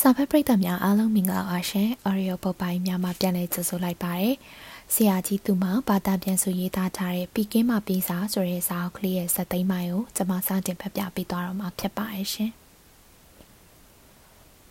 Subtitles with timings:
[0.00, 4.30] စာဖတ်ပရိသတ်များအားလုံးမင်္ဂလာပါရှင်။ Audio ပုတ်ပိုင်းများမှာပြန်လည်ကြိုဆိုလိုက်ပါရစေ။
[4.94, 12.50] ဆရာကြီးသူမဘာသာပြန်ဆိုရေးသားထားတဲ့ပြီးကင်းမှပြီးစားဆိုတဲ့စာအုပ်ကလေးရဲ့ဇာတ်သိမ်းပိုင်းကိုကျွန်မစတင်ဖတ်ပြပေးသွားတော့မှာဖြစ်ပါရဲ့ရှင်။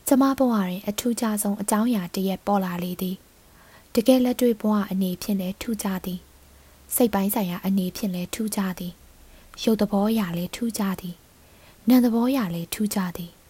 [0.07, 3.15] ကျွန်မဘဝတွင်အထူးခြားဆုံးအကြောင်းအရာတစ်ရက်ပေါ်လာလေသည်။
[3.93, 6.19] တကယ်လက်တွေ့ဘဝအနေဖြင့်လည်းထူးခြားသည်။
[6.95, 8.93] စိတ်ပိုင်းဆိုင်ရာအနေဖြင့်လည်းထူးခြားသည်။
[9.63, 11.15] ရုပ်သဘောအရာလည်းထူးခြားသည်။
[11.89, 13.33] နာမ်သဘောအရာလည်းထူးခြားသည်။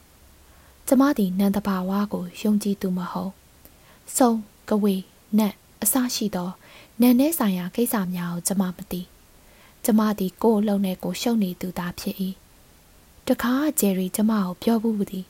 [0.87, 3.31] ကျမသည်နန္တဘာဝကိုယုံကြည်သူမဟုတ်
[4.17, 4.31] စုံ
[4.69, 4.95] ကဝေ
[5.37, 6.49] နတ်အစရှိသော
[7.01, 9.01] နန်နဲ့ဆိုင်ရာကိစ္စများကိုကျမမသိ
[9.85, 12.15] ကျမသည်ကိုယ်အလုံးနဲ့ကိုရှုံနေသူသားဖြစ်၏
[13.27, 15.25] တခါဂျယ်ရီကျမကိုပြောဘူးသည်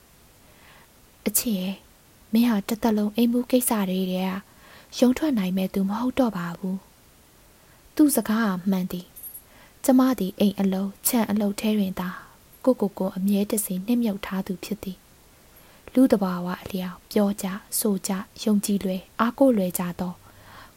[1.26, 1.76] အချစ်ရဲ့
[2.32, 4.14] မင်းဟာတသက်လုံးအိမ်မှုကိစ္စတွေက
[4.98, 6.78] ရုံထွက်နိုင်မဲ့သူမဟုတ်တော့ပါဘူး
[7.96, 9.06] သူ့စကားကမှန်သည်
[9.84, 12.08] ကျမသည်အိမ်အလုံးချန့်အလုံးထဲတွင်သာ
[12.64, 14.98] ကိုကိုကိုအမြဲတစေနှိမ့်မြုပ်ထားသူဖြစ်သည်
[15.94, 17.46] လူတဘာဝအလျောက်ပြောကြ
[17.78, 18.10] ဆိုကြ
[18.42, 20.14] ယုံကြည်လွယ်အားကိုးလွယ်ကြသော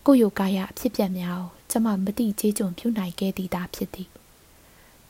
[0.05, 4.09] ကိုယုကာယအဖြစ်ပြက်များကိုကျမမတိကျေးကျွန်ပြုနိုင်ခဲ့သည်သာဖြစ်သည်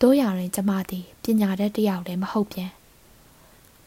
[0.02, 2.72] တို့ရရင်ကျမသည်ပညာတတ်တယောက်လည်းမဟုတ်ပြန်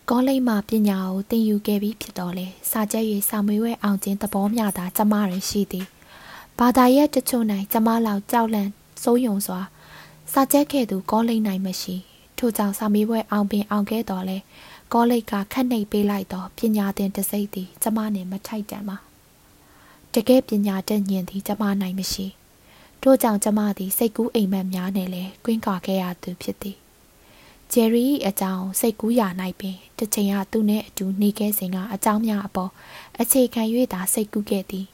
[0.08, 5.86] ကောလိပ်မှပညာကိုသင်ယူခဲ့ပြီးဖြစ်တော်လဲစာကြက်၍စာမွေးဝဲအောင်ခြင်းသဘောမျှတာကျမရင်ရှိသည်
[6.58, 8.70] ဘာသာရဲ့တချို့၌ကျမလောက်ကြောက်လန့်
[9.02, 9.60] စိုးယုံစွာ
[10.32, 11.96] စာကြက်ခဲ့သူကောလိပ်၌မရှိ
[12.38, 14.38] ထို့ကြောင့်စာမေးပွဲအောင်ပင်အောင်ခဲ့တော်လဲ
[14.92, 18.96] ကောလိပ်ကခက်နှိပ်ပေးလိုက်သောပညာသင်တစိမ့်သည်ကျမနှင့်မထိုက်တန်ပါ
[20.14, 22.26] တကယ်ပညာတတ်ညင်သည်ကျမနိုင်မရှိ
[23.02, 26.76] ထို့ကြောင့်ကျမသည်စိတ်ကူးအိမ်မက်များနဲ့လည်းကွင်းကာခဲ့ရသူဖြစ်သည်
[27.72, 29.22] ဂျယ်ရီအကြောင်းစိတ်ကူးရ၌
[29.60, 32.70] ပင်တစ်ချိန်ကသူနှင့်အတူနေခဲ့စဉ်ကအကြောင်းများအပေါ်
[33.20, 34.86] အခြေခံ၍သာစိတ်ကူးခဲ့သည်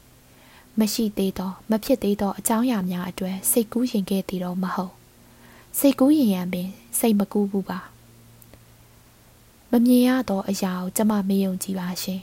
[0.79, 4.93] မရှိသေးသောမဖြစ်သေးသောအကြောင်းအရာများအတွက်စိတ်ကူးရင်ခဲ့သည်တော့မဟုတ်
[5.79, 7.79] စိတ်ကူးရင်ရန်ပင်စိတ်မကူးဘူးပါ
[9.71, 12.21] မမြင်ရသောအရာကိုကျမမယုံကြည်ပါရှင်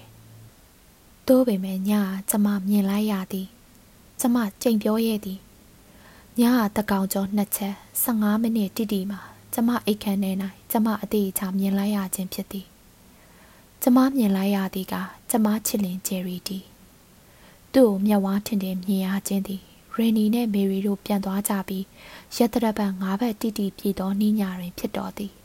[1.26, 1.90] ။သို့ပေမဲ့ည
[2.30, 3.46] ကျမမြင်လိုက်ရသည်။
[4.20, 5.38] ကျမကြိမ်ပြောရဲ့သည်။
[6.40, 6.42] ည
[6.76, 9.20] ကတကောင်ကျော်နှစ်ချက်15မိနစ်တိတိမှာ
[9.54, 10.30] ကျမအိတ်ခမ်းထဲ၌
[10.70, 12.66] ကျမအသေးအချာမြင်လိုက်ရခြင်းဖြစ်သည်။
[13.82, 14.94] ကျမမြင်လိုက်ရသည်က
[15.30, 16.58] ကျမချစ်လင်ဂျယ်ရီတီ။
[17.74, 19.62] သူ့ကိုမျက်ဝါးထင်ထင်မြင်ရခြင်းသည်
[19.94, 21.84] ရေနီနဲ့မေရီတို့ပြန်သွားကြပြီး
[22.36, 25.34] ရက်တရပတ်၅ဘက်တိတိပြည့်သောနှင်းညာတွင်ဖြစ်တော်သည်။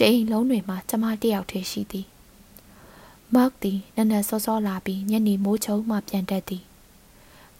[0.00, 2.06] တိမ်လုံးတွေမှာကျမတယောက်တည်းရှိသည်
[3.34, 6.64] မောက်သည်နက်နက်စောစောလာပြီးညနေမိုးချုံမှပြန်တက်သည်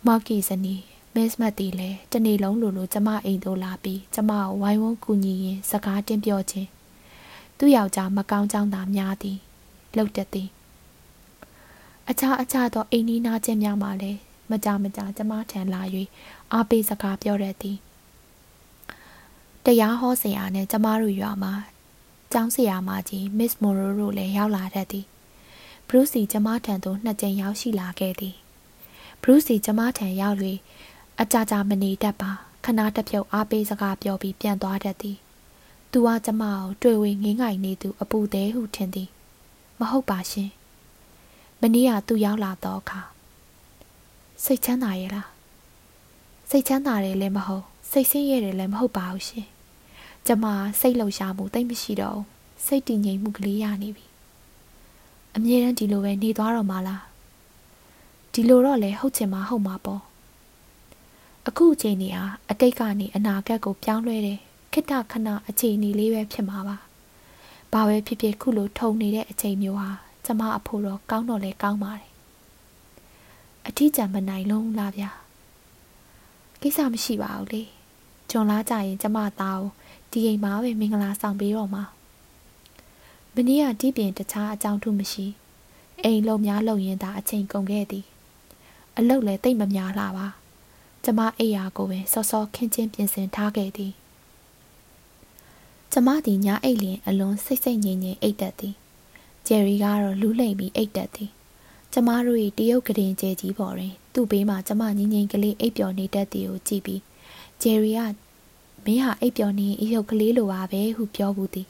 [0.07, 0.75] မောက်ကီဇနီ
[1.15, 6.69] မစ်မတ်သည်လည်းတနေ့လုံးလိုလိုကျမအိမ်သို့လာပြီးကျမကိုဝိုင်းဝန်းကူညီရင်းစကားတင်းပြောခြင်း
[7.59, 9.39] သူ့ယောက်ျားမကောင်းကြောင်းသာများသည်
[9.97, 10.49] လှုပ်တက်သည်
[12.09, 14.19] အခြားအခြားသောအိမ်နီးနားချင်းများမှလည်း
[14.51, 15.83] မကြမကြကျမထံလာ၍
[16.53, 17.79] အားပေးစကားပြောရသည်
[19.65, 21.55] တရားဟောဆရာနဲ့ကျမတို့ရွာမှာ
[22.37, 25.07] ကျောင်းဆရာမကြီး Miss Moro တို့လည်းရောက်လာတတ်သည်
[25.89, 28.35] ဘရုစီကျမထံသို့နှစ်ကြိမ်ရောက်ရှိလာခဲ့သည်
[29.23, 30.37] ဘရုစီကျမထံရောက်၍
[31.21, 32.31] အကြကြမနေတတ်ပါ
[32.65, 35.17] ခဏတစ်ဖြုတ်အားပေးစကားပြောပြီးပြန်သွားတတ်သည်
[35.93, 39.09] သူကကျမကိုတွေ့ဝေငင်းငိုင်နေသူအပူသေးဟုထင်သည်
[39.79, 40.51] မဟုတ်ပါရှင်
[41.61, 43.01] မနေ့ကသူရောက်လာတော့အခါ
[44.45, 45.29] စိတ်ချမ်းသာရဲ့လား
[46.51, 49.54] စိတ်ချမ်းသာတယ်လည်းမဟုတ်စိတ်ဆင်းရဲတယ်လည်းမဟုတ်ပါဘူးရှင်
[50.27, 50.45] ကျမ
[50.81, 52.21] စိတ်လှုပ်ရှားမှုတိတ်မရှိတော့
[52.65, 54.07] စိတ်တည်ငြိမ်မှုကလေးရနေပြီ
[55.37, 57.03] အမြဲတမ်းဒီလိုပဲနေသွားတော့မှလား
[58.33, 60.03] ဒီလိုတော့လေဟုတ်ချင်မှဟုတ်မှာပေါ့
[61.49, 64.39] အခုအချိန်နေဟာအတိတ်ကနေအနာဂတ်ကိုပြောင်းလဲတယ်
[64.73, 66.77] ခိတခဏအချိန်နေလေးပဲဖြစ်မှာပါ
[67.73, 69.91] ဘာပဲဖြစ်ဖြစ်ခုလိုထုံနေတဲ့အချိန်မျိုးဟာ
[70.25, 72.09] ကျမအဖို့တော့ကောင်းတော့လေကောင်းပါတယ်
[73.67, 75.11] အထီးကျန်မနိုင်လုံးလားဗျာ
[76.61, 77.63] ကိစ္စမရှိပါဘူးလေ
[78.31, 79.71] ဂျွန်လာကြရင်ကျမသားကို
[80.15, 81.85] ဒီအိမ်မှာပဲမင်္ဂလာဆောင်ပေးတော့မှာ
[83.35, 85.27] မနေ့ကဒီပြင်တခြားအကြောင်းထုမရှိ
[86.03, 88.05] အိမ်လုံများလုံရင်သာအချိန်ကုန်ခဲ့သည်
[88.97, 90.27] အလုတ်လည်းတိတ်မများလာပါ
[91.05, 93.93] ကျမအိယာကိုပင်စောစောခင်းချင်းပြင်ဆင်ထားခဲ့သည်
[95.93, 98.75] ကျမသည်ညာအိတ်လျင်အလွန်စိတ်စိတ်ငြိမ်ငြိမ်အိတ်တက်သည်
[99.47, 101.31] ဂျယ်ရီကတော့လူးလိမ့်ပြီးအိတ်တက်သည်
[101.93, 107.01] ကျမတို့၏တရုတ်ကရင်ကျဲကြီးပေါ်တွင် သူ့ဘေးမှာကျမငင်းငင်းကလေးအိပ်ပျော်နေတတ်သည်ကိုကြည့်ပြီး
[107.63, 108.01] ဂျယ်ရီက
[108.85, 111.69] မင်းဟာအိပ်ပျော်နေအယုတ်ကလေးလိုပါပဲဟုပြောဘူးသည်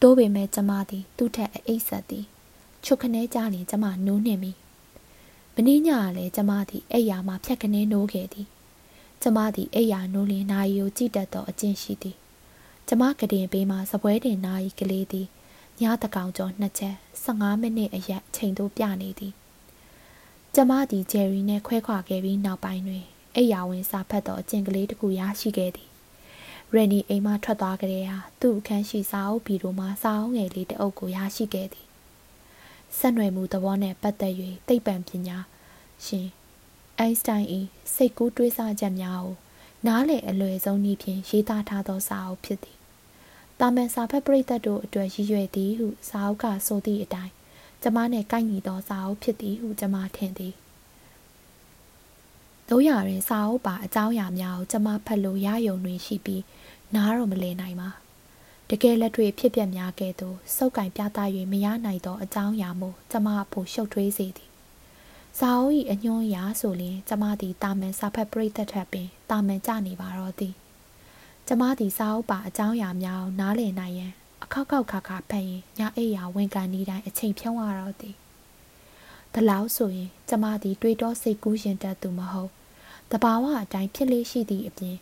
[0.00, 2.24] တိုးပေမဲ့ကျမသည် သူ့ထက်အိပ်ဆက်သည်
[2.84, 4.52] ချွတ်ခနဲကြနေကျမနိုးနှင်ပြီ
[5.54, 8.46] မင်းညကလည်းကျမသည်အိပ်ယာမှဖြတ်ခနဲနိုးခဲ့သည်
[9.22, 12.16] ကျမသည်အိပ်ယာနိုးလင်နာရီကိုကြည့်တတ်သောအကျင့်ရှိသည်
[12.88, 15.26] ကျမကတင်ပေးမှစပွဲတင်နာရီကလေးသည်
[15.80, 16.94] ညတကောင်ကျော်နှစ်ချက်
[17.24, 19.32] 15မိနစ်အရက်ချိန်သို့ပြနေသည်
[20.54, 23.04] ကျမသည်ဂျယ်ရီနဲ့ခွဲခွာခဲ့ပြီးနောက်ပိုင်းတွင်
[23.36, 25.91] အိယာဝင်စာဖတ်သောအကျင့်ကလေးတစ်ခုရရှိခဲ့သည်
[26.74, 31.86] ရန်နီအိမ်မှထွက်သွားကြတဲ့ဟာသူ့အခန်းရှိစာအုပ်ဘီရိုမှာစာအုပ်ငယ်လေးတစ်အုပ်ကိုရရှိခဲ့သည်
[32.98, 34.34] ဆက်နွယ်မှုသဘောနဲ့ပတ်သက်၍
[34.68, 35.36] သိပ္ပံပညာ
[36.04, 36.28] ရှင်
[36.98, 37.46] အိုင်းစတိုင်၏
[37.94, 39.34] စိတ်ကူးတွေးဆချက်များကို
[39.86, 42.78] နားလည်အလွယ်ဆုံးနည်းဖြင့်ရေးသားထားသောစာအုပ်ဖြစ်သည်။
[43.60, 47.32] တာမန်စာဖတ်ပရိသတ်တို့အတွက်ရည်ရွယ်သည်ဟုစာအုပ်ကဆိုသည့်အတိုင်း
[47.82, 50.54] ကျမနှင့်ကိုက်ညီသောစာအုပ်ဖြစ်သည်ဟုကျမထင်သည်။
[52.68, 56.42] တို့ရရင်စာအုပ်ပါအကြောင်းအရာများကိုကျမဖတ်လို့ရယုံတွင်ရှိပြီး
[56.94, 57.90] နားတော့မလည်နိုင်ပါ။
[58.70, 61.18] တကယ်လက်တွေ့ဖြစ်ပျက်များကဲ့သို့စုပ်ကင်ပြသ၍
[61.52, 64.50] မရနိုင်သောအကြောင်းအရာမို့ကျမအဖို့ရှုပ်ထွေးစေသည်။
[65.38, 70.54] စာအုပ်၏အညွှန်းအရာဆိုလျှင်ကျမသည်တာမန်စာဖတ်ပရိသတ်ထက်ပင်တာမန်ကြနေပါတော့သည်။
[71.46, 74.12] ကျမသည်စာအုပ်ပါအကြောင်းအရာများကိုနားလည်နိုင်ရန်
[74.44, 78.14] အခောက်ခောက်ခါခါဖတ်ရင်ညအိယာဝန်ကန်နေတိုင်းအချိန်ဖြုံးရတော့သည်။
[79.34, 82.50] ဒါလောက်ဆိုရင် ကျမသည် တွေးတောစိတ်ကူးရင်တတ်သူမဟုတ်။
[83.10, 84.96] တဘာဝအတိုင်းဖြစ်လေးရှိသည့်အပြင်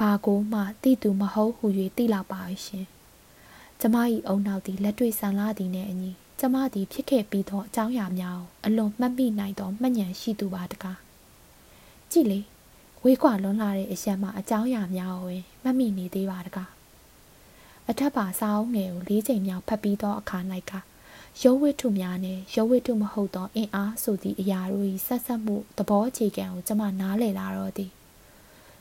[0.00, 1.66] ဘာကိုမှတိသူမဟုတ်ဟု၍
[1.96, 2.86] သိလောက်ပါရှင်။
[3.80, 3.96] ကျမ၏
[4.28, 6.10] အုံနောက်သည်လက်တွေ့ဆန်လာသည်နှင့်အညီ
[6.40, 10.98] ကျမသည်ဖြစ်ခဲ့ပြီးသောအကြောင်းအရာများကိုအလွန်မှတ်မိနိုင်သောမှတ်ဉာဏ်ရှိသူပါတကား။
[12.10, 12.40] ကြည့်လေ
[13.02, 16.70] ဝေးကွာလွန်လာတဲ့အရာမှာအကြောင်းအရာများကိုမှတ်မိနေသေးပါတကား။
[17.88, 20.38] အထက်ပါစာအုပ်ငယ်ကို၄ချိန်မြောက်ဖတ်ပြီးသောအခါ၌
[20.70, 20.72] က
[21.42, 27.92] ရုပ်ဝတ္ထုများနဲ့ရုပ်ဝတ္ထုမဟုတ်သောအင်အားဆိုသည့်အရာတို့၏ဆက်ဆက်မှုသဘောအခြေခံကိုကျမနားလည်လာတော့သည်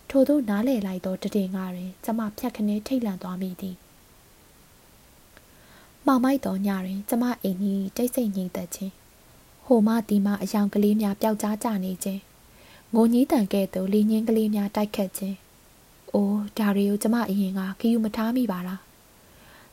[0.10, 3.76] ထို့သောနားလည်လိုက်သောတည်ငါတွင်ကျမဖြတ်ခနဲထိတ်လန့်သွားမိသည်
[6.06, 8.94] မှောင်မိုက်သောညတွင်ကျမအိမ်ကြီးတိတ်ဆိတ်ငြိမ်သက်ခြင်း
[9.66, 12.22] ဟိုမှဒီမှအယောင်ကလေးများပျောက်ကြားကြနေခြင်း
[12.94, 15.38] ငိုညည်းတန်ကဲ့သို့လီညင်းကလေးများတိုက်ခတ်ခြင်း
[16.14, 18.82] အိုးဒါတွေကိုကျမအရင်ကခီးယူမထားမိပါလား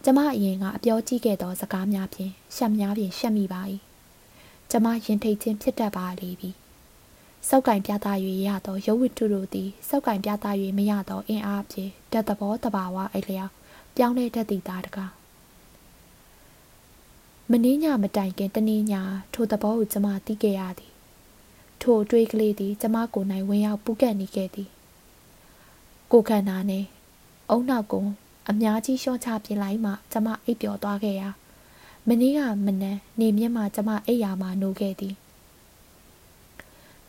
[0.05, 3.63] ကျမအရင်ကအပြောကြည့်ခဲ့သောစကားများဖြင့်ရှက်များဖြင့်ရှက်မိပါ၏
[4.71, 6.51] ကျမရင်ထိတ်ခြင်းဖြစ်တတ်ပါလေပြီ
[7.49, 8.07] စောက်ကင်ပြသ၍
[8.47, 10.47] ရသောရုပ်ဝတ္ထုတို့သည်စောက်ကင်ပြသ၍
[10.79, 13.53] မရသောအင်အားဖြင့်တတ်သဘောတဘာဝအလျောက်
[13.97, 15.13] ပြောင်းလဲတတ်သည့်သားတကား
[17.51, 18.95] မင်းညမတိုင်ခင်တနေ့ည
[19.35, 20.93] ထိုသဘောကိုကျမသိခဲ့ရသည်
[21.81, 24.69] ထိုအတွေးကလေးသည်ကျမကိုယ်၌ဝင်ရောက်ပူးကပ်နေခဲ့သည်
[26.13, 26.87] ကိုခန္ဓာနှင့်
[27.51, 28.05] အုံနောက်ကို
[28.51, 31.29] အများကြီးရှော့ချပြလိုက်မှကျမအိပ်ပျော်သွားခဲ့ရာ
[32.09, 35.15] မနေ့ကမနက်နေမြင့်မှကျမအိပ်ရာမှနိုးခဲ့သည်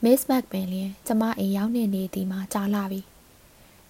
[0.05, 3.00] မစ်မက်ပင်လျင်ကျမအိမ်ရောက်နေနေသည်မှာကြာလာပြီ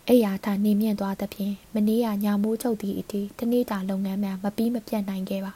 [0.08, 5.52] အိယာထားနေမြင့်သွားသဖြင့်မနေ့ကညာမိုးချုပ်သည့်အထိတနေ့တာလုပ်ငန်းများမပြီးမပြတ်နိုင်ခဲ့ပါ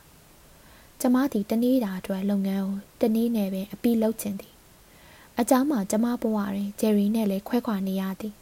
[1.00, 4.54] ကျမသည်တနေ့တာအတွက်လုပ်ငန်းကိုတနေ့နဲ့ပင်အပြီးလုပ်ချင်သည်
[5.38, 8.34] အเจ้าမှာကျမဘဝတွင်ဂျယ်ရီနဲ့လည်းခွဲခွာနေရသည်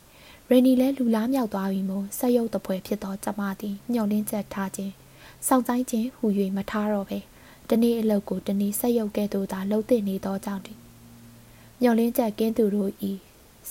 [0.50, 4.92] ရန်နီလည်းလူလားမြောက်သွားပြီမို့ဆက်ရုပ်တပွဲဖြစ်သောကျမသည်ညှော်လင်းချက်ထားခြင်း
[5.46, 6.26] စောင့်ဆိုင်ခြင်းဟူ၍
[6.56, 7.18] မထားတော့ပဲ
[7.70, 10.77] တနေ့အလုပ်ကိုတနေ့ဆက်ရုပ်ကဲ့သို့သာလှုပ်တင်နေသောကြောင့်သည်
[11.81, 13.11] ညှော်လင်းချက်ကင်းသူတို့ဤ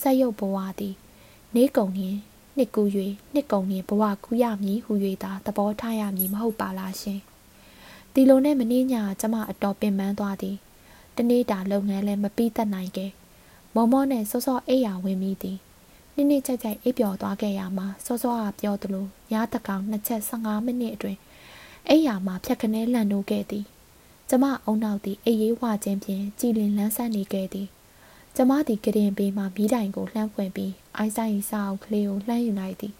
[0.00, 0.94] ဆက်ရုပ်ဘဝသည်
[1.54, 2.18] နေကုံနှင့်
[2.56, 2.82] နှစ်ကူ၍
[3.34, 7.20] နှစ်ကုံနှင့်ဘဝကူးရမည်ဟူ၍သာသဘောထားရမည်မဟုတ်ပါလားရှင်
[8.12, 10.56] ဒီလိုနဲ့မင်းညာကျမအတော်ပင်ပန်းသွားသည်
[11.16, 13.10] တနေ့တာလုပ်ငန်းလည်းမပြီးတတ်နိုင်ခဲ့
[13.74, 15.58] မော်မောနဲ့စောစောအိယာဝင်မိသည်
[16.14, 21.18] နိမ့်နိမ့်ကြိုက်ကြိုက်အိပ်ပျော်သွားခဲ့ရမှာစောစောကပြောသလိုညတကောင်နှစ်ချက်15မိနစ်အတွင်း
[21.88, 23.64] အိယာမှာဖြတ်ခနဲလန့်နိုးခဲ့သည်
[24.28, 27.68] ကျမအုံနောက်သည်အေးရေးဝခြင်းဖြင့်ကြည်လင်လန်းဆန်းနေခဲ့သည်
[28.40, 32.94] ကျမသည်ကရင်ပေးမှမိတိုင်ကိုလှမ်းဖွင့်ပြီးအိုင်းဆိုင်စာအုပ်ကလေးကိုလှမ်းယူလိုက်သည်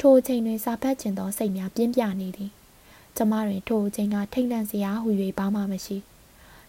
[0.00, 2.50] ထိုအချိန်တွင်စာဖတ်ကျင်သောစိတ်များပြင်းပြနေသည်
[3.16, 5.96] ကျမတွင်ထိုအချိန်ကထိတ်လန့်စရာဟူ၍ဘာမှမရှိ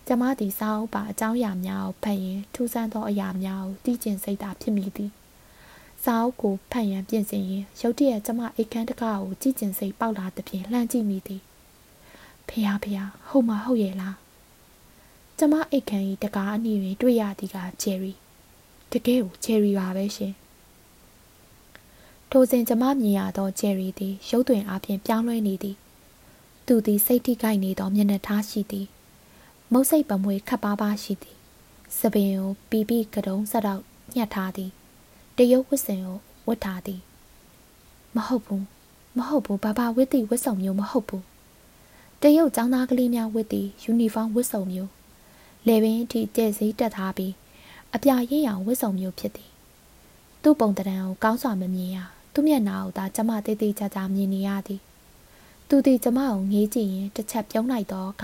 [0.07, 5.11] ကျမသည်စာအုပ်ပါအကြောင်းအရာများကိုဖတ်ရင်ထူးဆန်းသောအရာများကိုသိကျင်စိတ်သာဖြစ်မိသည်
[6.03, 11.41] စာအုပ်ကိုဖတ်ရန်ပြင်ဆင်ရင်ရုတ်တရက်ကျမအိတ်ခမ်းတကားကိုကြည့်ကျင်စိတ်ပေါက်လာသဖြင့်လှမ်းကြည့်မိသည်
[12.47, 14.24] ဖះဖះဟုတ်မဟုတ်ရဲ့လား
[15.39, 18.11] ကျမအိတ်ခမ်းဤတကားအနီးတွင်တွေ့ရသည်ကဂျယ်ရီ
[18.91, 20.33] တကယ်ကိုဂျယ်ရီပါပဲရှင်
[22.29, 25.75] ထိုစဉ်ကျမမြင်ရသောဂျယ်ရီသည်ရုပ်သွင်အပြင်ပြောင်းလဲနေသည်
[26.65, 28.87] သူသည်စိတ်ထိခိုက်နေသောမျက်နှာထားရှိသည်
[29.71, 31.37] မုတ်စိတ်ပမွေခပ်ပါးပါးရှိသည်
[31.97, 33.81] စပင်ကိုပီပီကတုံးဆက်တော့
[34.15, 34.71] ညှက်ထားသည်
[35.37, 37.01] တရုတ်ဝတ်စင်ကိုဝတ်ထားသည်
[38.15, 38.65] မဟုတ်ဘူး
[39.17, 41.23] မဟုတ်ဘူးဘာဘာဝတ်သည့်ဝတ်စုံမျိုးမဟုတ်ဘူး
[42.21, 44.94] တရုတ်ចောင်းသားကလေးများဝတ်သည့်ယူနီဖောင်းဝတ်စုံမျိုး
[45.67, 47.33] လေပင်အထိကျဲစည်းတက်ထားပြီး
[47.93, 49.51] အပြရင်းရောင်ဝတ်စုံမျိုးဖြစ်သည်
[50.43, 51.97] သူ့ပုံတံကိုကောင်းစွာမမြင်ရ
[52.33, 54.81] သူ့မျက်နှာကိုသာကျမတေးသေးချာချာမြင်နေရသည်
[55.69, 58.23] သူသည်ကျမကိုငေးကြည့်ရင်တစ်ချက်ပြုံးလိုက်တော့က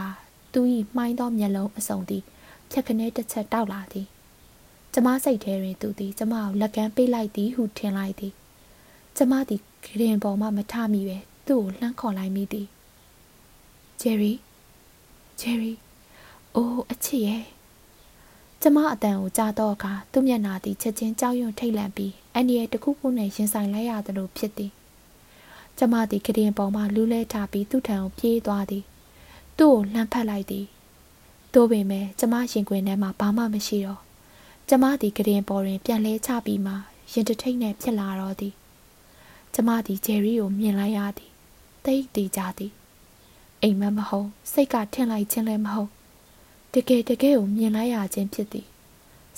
[0.54, 0.60] သူ၏
[0.96, 2.24] မှိုင်းသောမျက်လုံးအစုံသည်
[2.72, 4.08] ဖြက်ခနဲတစ်ချက်တောက်လာသည်
[4.94, 8.34] ကျမစိတ်ထဲတွင်သူသည်ကျမကိုလက်ကမ်းပေးလိုက်သည်ဟုထင်လိုက်သည်
[9.18, 11.18] ကျမသည်ဂရင်ပေါ်မှမထမိပဲ
[11.48, 12.68] သူ့ကိုလှမ်းခေါ်လိုက်မိသည်
[14.02, 14.34] ဂျယ်ရီ
[15.40, 15.74] ဂျယ်ရီ
[16.56, 17.44] အိုးအချစ်ရဲ့
[18.62, 24.72] ကျမအတန်ကိုကြားတော့အခါသူ့မျက်နှာသည်ချက်ချင်းကြောက်ရွံ့ထိတ်လန့်ပြီးအန်ဒီရဲ့တခုခုနဲ့ရင်ဆိုင်လိုက်ရသလိုဖြစ်သည်
[25.78, 28.84] ကျမသည်ကရင်ပေါ်မှလူးလဲထားပြီးသူ့ထံကိုပြေးသွားသည်
[29.58, 30.66] သူ့ကိုလှမ်းဖက်လိုက်သည်
[31.54, 34.02] တိုးပေမဲ့ကျမရင်ခွင်ထဲမှာဘာမှမရှိတော့
[34.70, 36.74] ကျမသည်ကရင်ပေါ်တွင်ပြန်လဲချပြီးမှ
[37.14, 38.54] ရင်တထိတ်နဲ့ဖြစ်လာတော့သည်
[39.54, 41.32] ကျမသည်ဂျယ်ရီကိုမြင်လိုက်ရသည်
[41.86, 42.74] တိတ်တီကြသည်
[43.62, 45.92] အိမ်မက်မဟုတ်စိတ်ကထင်လိုက်ခြင်းလည်းမဟုတ်
[46.76, 48.68] တကယ်တကယ်ကိုမြင်လိုက်ရခြင်းဖြစ်သည်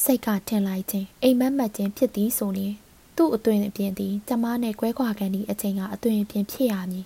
[0.04, 2.74] စိတ်ကထင်လိုက်ခြင်းအိမ်မက်မှတ်ခြင်းဖြစ်သည်ဆိုရင်
[3.18, 7.06] သူ့အသွင်အပြင်သည်ကျမနဲ့ကွဲခွာကန်သည့်အချိန်ကအသွင်အပြင်ဖြစ်ရမည်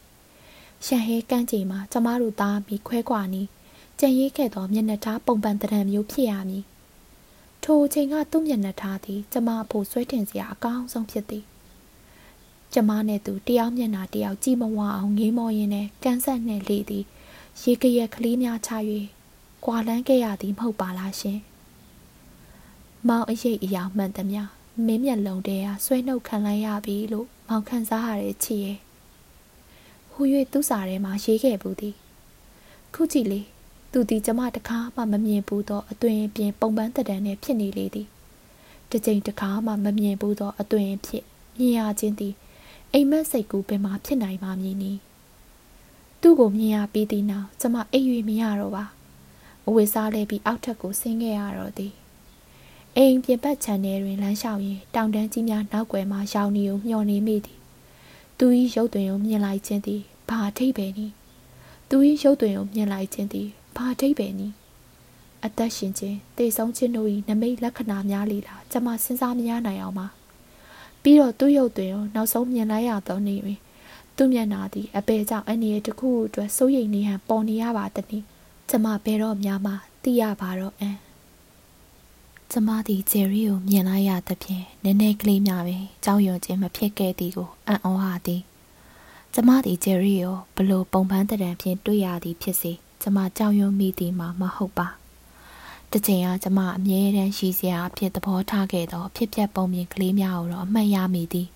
[0.85, 3.47] ရှန်ဟဲကန်းချိန်မှာကျမတို့သားပြီးခွဲခွာနီး
[3.99, 6.63] ကြံရေးခဲ့သောမျက်နှာထားပုံပန်တရံမျိုးဖြစ်ရမည်
[7.63, 11.43] ထိုအချိန်ကသူ့မျက်နှာထားသည်ကျမအဖို့ဆွဲတင်စရာအကောင်းဆုံးဖြစ်သည်
[12.73, 17.05] ကျမနဲ့သူတယောက်မျက်နှာတယောက်ကြည့်မဝအောင်ငေးမောရင်းနဲ့ကန်းဆက်နဲ့လေသည်
[17.61, 18.71] ရေကရက်ကလေးများချ၍
[19.69, 21.39] ကွာလန်းခဲ့ရသည်မဟုတ်ပါလားရှင်
[23.07, 24.41] မောင်အရေးအရာမှန်သမျှ
[24.85, 28.77] မင်းမျက်လုံးတဲဟာဆွဲနှုတ်ခံလိုက်ရပြီလို့မောင်ခံစားရတဲ့ချစ်ရဲ့
[30.11, 30.21] ဟူ၍
[30.51, 31.95] သူ့စာထဲမှာရေးခဲ့ဘူးသည်
[32.93, 33.41] ခုကြည့်လေ
[33.91, 38.07] သူဒီကျမတကားမှမမြင်ဘူးသောအသွင်ပြင်ပုံပန်းတံတန်နဲ့ဖြစ်နေလေသည်
[38.89, 41.23] တစ်ချိန်တကားမှမမြင်ဘူးသောအသွင်ဖြစ်
[41.57, 42.33] မြင်ရခြင်းသည်
[42.93, 44.91] အိမ်မက်စိတ်ကူပင်မှာဖြစ်နိုင်ပါမည်နီ
[46.21, 48.85] သူ့ကိုမြင်ရပြီးသည့်နောက်ကျမအိပ်၍မရတော့ပါ
[49.67, 51.93] အဝတ်စားလဲပြီးအောက်ထပ်ကိုဆင်းခဲ့ရတော့သည်
[52.97, 57.59] အိမ်ပြင်ပခြံထဲတွင်လမ်းလျှောက်ရင်တောင်တန်းကြီးများနောက်ွယ်မှရောင်နေကိုမျှော်နေမိသည်
[58.37, 58.45] သူ၏
[58.75, 61.13] ရုပ်သွင်ကိုမြင်လိုက်ခြင်းသည်ဘာအထိပ်ပဲနည်း
[61.89, 64.53] သူ၏ရုပ်သွင်ကိုမြင်လိုက်ခြင်းသည်ဘာအထိပ်ပဲနည်း
[65.45, 70.07] အသက်ရှင်ခြင်းတေဆုံးခြင်းတို့၏နမိတ်လက္ခဏာများလေလားကျွန်မစဉ်းစားမရနိုင်အောင်ပါ
[71.01, 73.59] ပြီးတော့သူ့ရုပ်သွင်ကိုနောက်ဆုံးမြင်လိုက်ရသောနေ့တွင်
[74.17, 78.25] သူ့မျက်နှာသည်အပေကြောင့်အနေနဲ့တခုအတွက်စိုးရိမ်နေဟန်ပေါ်နေရပါသည်။
[78.69, 79.67] ကျွန်မဘယ်တော့မှမ
[80.03, 80.97] သိရပါတော့အန်။
[82.51, 88.41] ကျွန်မသည်ဂျယ်ရီကိုမြင်လိုက်ရသဖြင့်နည်းနည်းကလေးများပင်ကြောက်ရွံ့ခြင်းမဖြစ်ခဲ့သည်ကိုအံ့ဩရသည်။
[89.33, 92.71] ကျွန်မသည်ဂျယ်ရီကိုဘလို့ပုံပန်းတံဖြင့်တွေ့ရသည်ဖြစ်စေ
[93.01, 94.87] ကျွန်မကြောက်ရွံ့မိသည်မှာမဟုတ်ပါ။
[95.91, 101.47] တစ်ချိန်ကကျမအမြဲတမ်းရှိစရာအဖြစ်သဘောထားခဲ့သောဖြစ်ပျက်ပုံမြင်ကလေးများကိုတော့အမှတ်ရမိသည်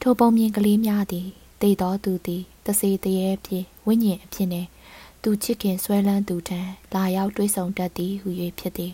[0.00, 1.26] ထိုပုံမြင်ကလေးများသည်
[1.60, 4.66] တည်တော်သူသည်တစေတရေဖြစ်ဝိညာဉ်အဖြစ်နဲ့
[5.22, 6.60] သူချစ်ခင်ဆွဲလန်းသူထံ
[6.94, 8.92] လာရောက်တွေးဆုံတတ်သည်ဟု၍ဖြစ်သည်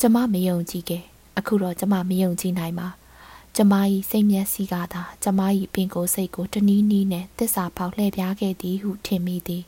[0.00, 1.02] ကျမမယုံကြည်ခဲ့
[1.38, 2.88] အခုတော့ကျမမယုံကြည်နိုင်ပါ
[3.56, 3.74] ကျမ၏
[4.10, 5.40] စိတ်မျက်စိကသာကျမ၏
[5.74, 9.64] ပင်ကိုယ်စိတ်ကိုတနည်းနည်းနဲ့တစ္ဆာပေါက်လှည့်ပြားခဲ့သည်ဟုထင်မိသည်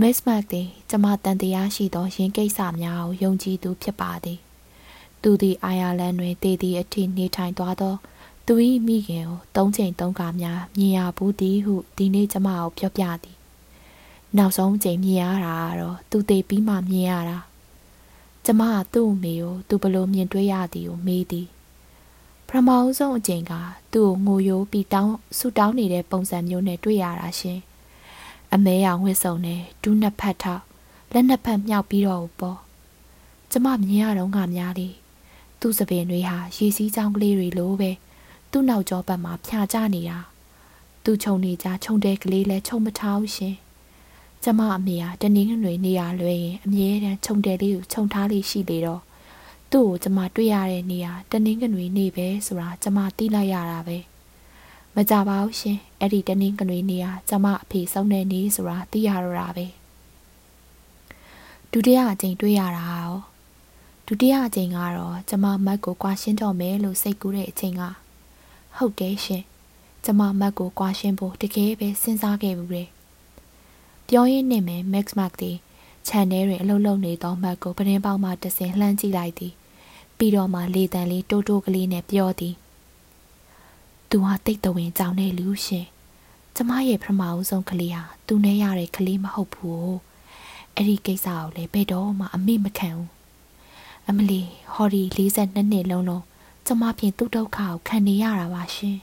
[0.00, 4.38] မစ်မတ်သည်ကျမတန်တရားရှိသောယင်းကိစ္စများကိုယုံကြည်သူဖြစ်ပါသည်
[5.22, 7.94] သူသည်အိုင်ယာလန်တွင်တည်သည့်အထိနေထိုင်သွားသော
[8.46, 8.54] သူ၏
[8.86, 13.35] မိခင်ကိုသုံးချိန်သုံးခါများမြင်ရဘူးသည်ဟုဒီနေ့ကျမကိုပြောပြသည်
[14.36, 17.38] နောက်ဆုံးချိန်မြင်ရတာကတော့သူတည်ပြီးမှမြင်ရတာ
[18.44, 21.46] ကျမကသူ့အမေကိုသူဘလို့မြင်တွေ့ရသည်ကိုမေးသည်
[22.46, 22.68] ပထမ
[22.98, 23.52] ဆုံးအချိန်က
[23.92, 27.60] သူ့ကိုငိုယိုးပြီးတောင်းဆူတောင်းနေတဲ့ပုံစံမျိုးနဲ့တွေ့ရတာရှင်။
[28.54, 30.62] အမဲရောင်ဝစ်စုံနဲ့ဒူးနှစ်ဖက်ထောက်
[31.12, 32.58] လက်နှစ်ဖက်မြောက်ပြီးတော့ပေါ့
[33.50, 34.88] ကျမမြင်ရတော့ငါများလေ
[35.60, 37.90] သူ့စပင်တွေဟာရေစည်းချောင်းကလေးတွေလိုပဲ
[38.50, 40.18] သူ့နောက်ကျောဘက်မှာဖြာကျနေတာ
[41.04, 43.56] သူ့ခြုံနေကြခြုံတဲ့ကလေးလဲခြုံမထားဘူးရှင်
[44.48, 49.02] ကျမအမေဟာတနင်္ဂနွေနေရလွဲရင်အမြဲတမ်းခြုံတယ်လေးကိုခြုံထားလေးရှိလေတော့
[49.70, 53.98] သူ့ကိုကျမတွေ့ရတဲ့နေရာတနင်္ဂနွေနေပဲဆိုတာကျမသိလိုက်ရတာပဲ
[54.94, 59.66] မကြပါဘူးရှင်အဲ့ဒီတနင်္ဂနွေနေ့ကကျမအဖေဆုံးတဲ့နေ့ဆိုတာသိရတော့တာပဲ
[61.72, 63.12] ဒုတိယအကြိမ်တွေ့ရတာရော
[64.06, 67.82] ဒုတိယအကြိမ်ကတော့ကျမမတ်ကိုကွာရှင်းတော့မယ်လို့စိတ်ကူးတဲ့အချိန်က
[68.76, 69.42] ဟုတ်တယ်ရှင်
[70.04, 72.88] ကျမမတ်ကိုကွာရှင်းဖို့တကယ်ပဲစဉ်းစားခဲ့ဘူးတယ်
[74.10, 75.52] ပြောရင်းနဲ့မယ် Max Mark ဒီ
[76.08, 79.52] channel တွင်အလုပ်လုပ်နေသောမတ်ကိုပရင်ပေါက်မှတဆင်လှမ်းကြည့်လိုက်သည်
[80.16, 82.54] ပြီးတော့မှလေတံလေးတိုးတိုးကလေးနဲ့ပြောသည်
[84.10, 85.86] သူဟာတိတ်တဝင်ကြောင်တဲ့လူရှင်
[86.54, 89.96] ကျမရဲ့ပထမအဆုံးကလေးဟာသူနဲ့ရတဲ့ကလေးမဟုတ်ဘူး
[90.74, 93.10] အဲ့ဒီကိစ္စကိုလည်းဘယ်တော့မှအမိမခံဘူး
[94.08, 94.40] အမလီ
[94.72, 96.24] ဟော်ဒီ42နှစ်လုံးလုံး
[96.66, 98.98] ကျမဖြင့်သူ့ဒုက္ခကိုခံနေရတာပါရှင်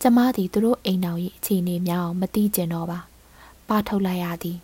[0.00, 3.00] ကျမသည်သူတို့အိမ်တော်၏အခြေအနေများအောင်မသိကျင်တော့ပါ
[3.67, 4.57] ပါထုတ်လိုက်ရသည်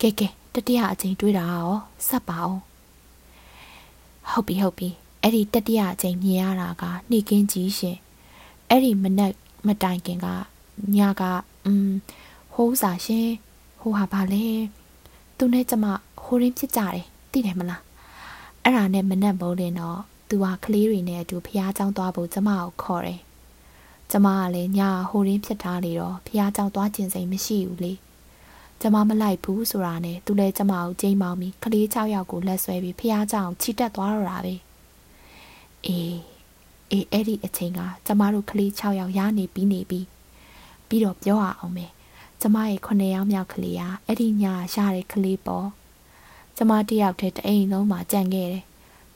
[0.00, 1.70] ကဲကဲတတိယအချိန်တွေးတာရော
[2.08, 2.60] ဆက်ပါအောင်
[4.30, 4.88] ဟုတ်ပြီဟုတ်ပြီ
[5.22, 7.96] အဲ့ဒီတတိယအကြိမ်မြင်ရတာကနှိကင်းကြီးရှင်
[8.68, 9.34] အဲ့ဒီမနက်
[9.66, 10.26] မတိုင်ခင်က
[10.96, 11.22] ညက
[11.66, 11.90] อืม
[12.54, 13.28] ဟိုးစာရှင်
[13.80, 14.46] ဟိုဟာပါလေ
[15.36, 15.86] သူနဲ့ကျမ
[16.22, 17.82] ဟိုရင်းဖြစ်ကြတယ်သိတယ်မလား
[18.62, 23.20] အဲ့ဒါနဲ့မနက်မိုးလင်းတော့သူဟာကလေးတွေနဲ့အတူဖះเจ้าသွားဖို့ကျမကိုခေါ်တယ်
[24.17, 27.93] ကျမကလည်းညာဟိုရင်းဖြစ်ထားလေတော့ဖះကြောက်သွားခြင်းစိမ်မရှိဘူးလေ
[28.81, 34.55] ကျမမလိုက်ဘူးဆိုတာနဲ့သူလည်းကျမကိုကြိမ်းမောင်းပြီးကလေး6ယောက်ကိုလက်ဆွဲပြီးဖះကြောင်ချီတက်သွားတော့တာပဲ
[35.85, 36.17] အေး
[36.91, 40.05] အေးအဲ့ဒီအချိန်ကကျမတို့ကလေး6ယောက်ရနေပြီးနေပြီး
[40.87, 41.91] ပြီးတော့ပြောရအောင်မယ်
[42.41, 45.67] ကျမရဲ့9ယောက်မြောက်ကလေးကအဲ့ဒီညာရတဲ့ကလေးပေါ့
[46.57, 48.63] ကျမတယောက်တည်းတအိမ်လုံးမှာကြံခဲ့တယ်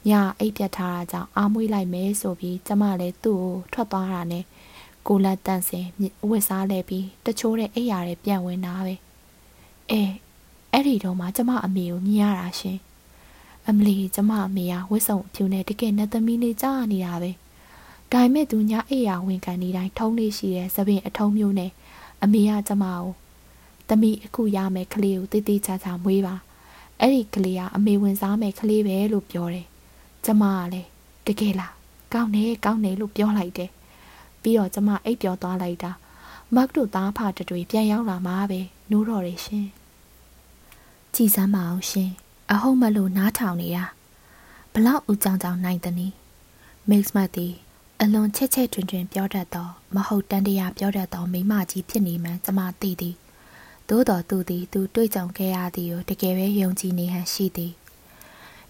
[0.09, 4.43] ညအိပ်ပြတ်ထားတာကြောင့်အာမွေးလိုက်မယ်ဆိုပြီးကျမလည်းသူ့ကိုထွက်သွားတာနဲ့
[5.09, 5.85] ကိုလက်တန့်စင်
[6.29, 8.95] ဝစ်စားလဲပြီးတချိုးတဲ့အိပ်ရာတွေပြန်ဝင်တာပဲ
[9.91, 10.01] အဲ
[10.71, 12.79] အဲ့ဒီတော့မှကျမအမေကိုမြင်ရတာရှင်
[13.67, 17.31] အမလီကျမအမေကဝစ်စုံအဖြူနဲ့တကယ်နဲ့သမီးလေးကြားနေတာပဲ
[18.11, 21.71] ဒါပေမဲ့သူညအိပ်ရာဝင်ကန်နေတိုင်းထုံးလေးရှိတဲ့သပင်အထုံးမျိုးနဲ့
[22.23, 23.05] အမေကကျမကို
[23.89, 26.35] သမီးအခုရမယ်ကလေးကိုတိတိကျကျမွေးပါ
[26.99, 29.67] အဲ့ဒီကလေးကအမေဝင်စားမယ်ကလေးပဲလို့ပြောတယ်
[30.25, 30.87] ကျမကလည်း
[31.27, 31.73] တကယ်လား
[32.13, 33.69] ကောင်းတယ်ကောင်းတယ်လို့ပြောလိုက်တယ်
[34.41, 35.91] ပြီးတော့ကျမအိပ်ပျော်သွားလိုက်တာ
[36.55, 39.67] မတ်တို့သားဖတတွေပြန်ရောက်လာမှာပဲနိုးတော့တယ်ရှင်
[41.15, 42.11] ကြည်စမ်းပါအောင်ရှင်
[42.51, 43.85] အဟုတ်မလို့နားထောင်နေတာ
[44.73, 46.15] ဘလောက်ဦးကြောင်ကြောင်နိုင်သနည်း
[46.89, 47.53] မိတ်မတ်သည်
[48.01, 53.15] အလွန်ချက်ချက်တွင်တွင်ပြောတတ်သောမဟုတ်တန်တရားပြောတတ်သောမိမကြီးဖြစ်နေမှကျမသိသည်
[53.89, 57.73] သို့တော်သူသည်သူတွေ့ကြုံခဲ့ရသည်ကိုတကယ်ပဲယုံကြည်နေဟန်ရှိသည်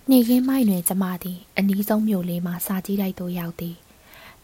[0.10, 3.76] နေခင်းမိုက်တွင်ကျမသည်အနီးဆုံးမြို့လေးမှစာကြည့်လိုက်သို့ရောက်သည်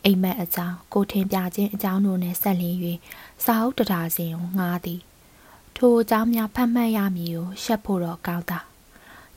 [0.06, 2.78] အိမ်မက်အကြောင်းကိုထင်ပြခြင်းအကြောင်းတို့နှင့်ဆက်လင်း၍
[3.46, 5.02] စာအုပ်တရာစင်ကိုငှားသည်
[5.76, 8.60] ထိုအကြောင်းများဖတ်မှတ်ရမည်ကိုရှက်ဖို့တော့ကောင်းတာ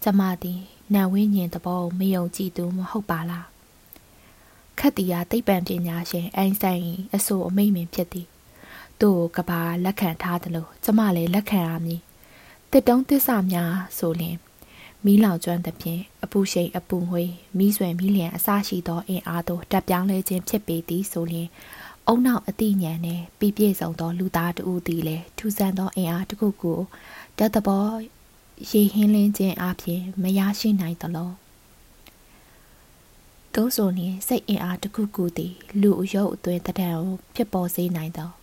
[0.03, 0.61] ကျမသည်
[0.95, 3.47] နံဝင်းညင်သဘောကိုမယုံကြည်သူမဟုတ်ပါလား
[4.79, 6.85] ခတ်တီယာသိပ္ပံပညာရှင်အိုင်းစတိုင်
[7.15, 8.27] အဆိုအမိန့်ပင်ဖြစ်သည်
[9.01, 12.01] သူ့ကိုကဘာလက်ခံထားသလိုကျမလည်းလက်ခံရမည်
[12.71, 14.37] တစ်တုံးသစ္စာများဆိုလျင်
[15.05, 17.25] မီးလောင်ကျွမ်းသဖြင့်အပူရှိန်အပူငွေ
[17.59, 21.49] မီးဆွဲမီးလျံအစရှိသောအင်အားတို့တက်ပြောင်းလဲခြင်းဖြစ်ပေသည်ဆိုလျင်
[22.07, 26.81] အုံနောက်အတိညာနှင့်ပြည့်ပြည့်စုံသောလူသားတဦးသည်လည်းထူးဆန်းသောအင်အားတစ်ခုကို
[27.38, 27.87] တတ်သဘော
[28.71, 31.31] ရေဟင်းလင်းခြင်းအပြင်မရရှိနိုင်သလော
[33.55, 38.38] သို့ဆိုရင်စိတ်အင်အားတစ်ခုခုသည်လူအယုတ်အသွင်တဒံကိုဖြစ်ပေါ်စေနိုင်သော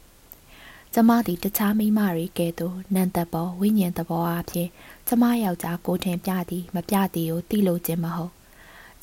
[0.97, 4.69] ကျမသည်တခြားမိမတွေကဲ့သို့နန္တဘောဝိညာဉ်သဘောအဖြစ်
[5.07, 8.31] ကျမယောက်ျားကိုထင်ပြသည်မပြသည်ကိုသိလို့ခြင်းမဟုတ်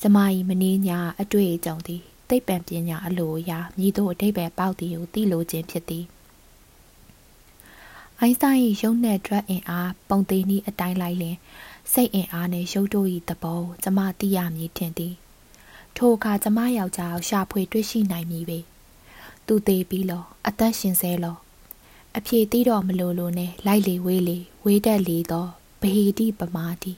[0.01, 6.05] ကျမ၏မင်းညာအတွေ့အကြုံသည်သိပ္ပံပညာအလိုအရာမြည်သို့အတိတ်ပဲပေါက်သည်ကိုသိလို့ခြင်းဖြစ်သည်
[8.19, 11.37] အိုင်းစတိုင်း၏ရုပ်နဲ့ drug အင်အားပုံသေးနည်းအတိုင်းလိုက်လင်
[11.93, 15.13] စိတ်အင်အားနှင့်ရုပ်တို့၏သဘောကျမသိရမည်ထင်သည်
[15.97, 18.59] ထိုအခါကျမယောက်ျားကိုရှာဖွေတွေ့ရှိနိုင်မည်ပေ
[19.47, 21.37] သူသေးပြီးလောအသက်ရှင်စေလော
[22.17, 25.49] အဖြေသိတော့မလို့လို့နဲ့လိုက်လေဝေးလေဝေးတက်လေတော့
[25.81, 26.93] ဗဟေတိပမာတိ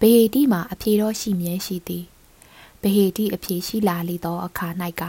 [0.00, 2.04] ဟေတိမှာအဖြေတော့ရှိမြဲရှိသည်
[2.82, 4.68] ဗဟေတိအဖြေရှိလာလေသောအခါ၌
[5.00, 5.02] က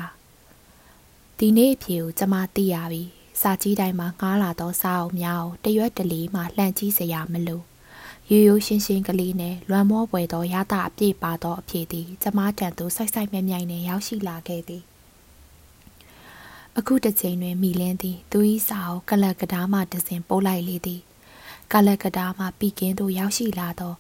[1.38, 3.04] ဒီနေ့အဖြေကိုကျမသိရပြီ
[3.42, 7.62] စာကြီးတိုင်းမှာငားလာသောစာအုပ်များကိုတရွက်တလီမှလှန်ကြည့်စရာမလို
[8.30, 14.84] ရိုးရိုးရှင်းရှင်းကလေးနဲ့လွမ်းမောပွေသောရတာအပြည့်ပါသောအဖြေသည်ကျမတန်သို့စိုက်စိုက်မြိုင်မြိုင်နဲ့ရောက်ရှိလာခဲ့သည်
[16.80, 21.02] အခုတစ်ချိန်တွင်မိလင်းသည်သူ၏စာအုပ်ကလကဒါမှတစဉ်ပို့လိုက်လေသည်
[21.74, 23.94] ကလကဒါမှပီကင်းသို့ရောက်ရှိလာသော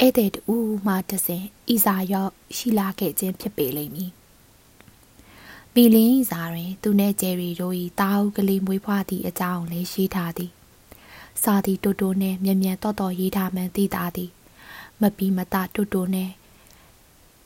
[0.00, 0.56] ဧည့်သည်တူ
[0.86, 4.10] မှတစဉ်ဤစာရောက်ရှိလာခဲ့ခြင်းဖြစ်ပေလိမ့်မည်
[5.74, 10.50] ပီလင်းဤစာတွင် သူနှင့်ဂျယ်ရီတို့၏တာအုပ်ကလေးမွေးဖွားသည့်အကြောင်းလည်းရေးထားသည်
[11.42, 14.30] စာသည်တူတူနှင့်မြန်မြန်တော့တော့ရေးထားမှန်သိသားသည်
[15.00, 16.32] မပီမတတူတူနှင့်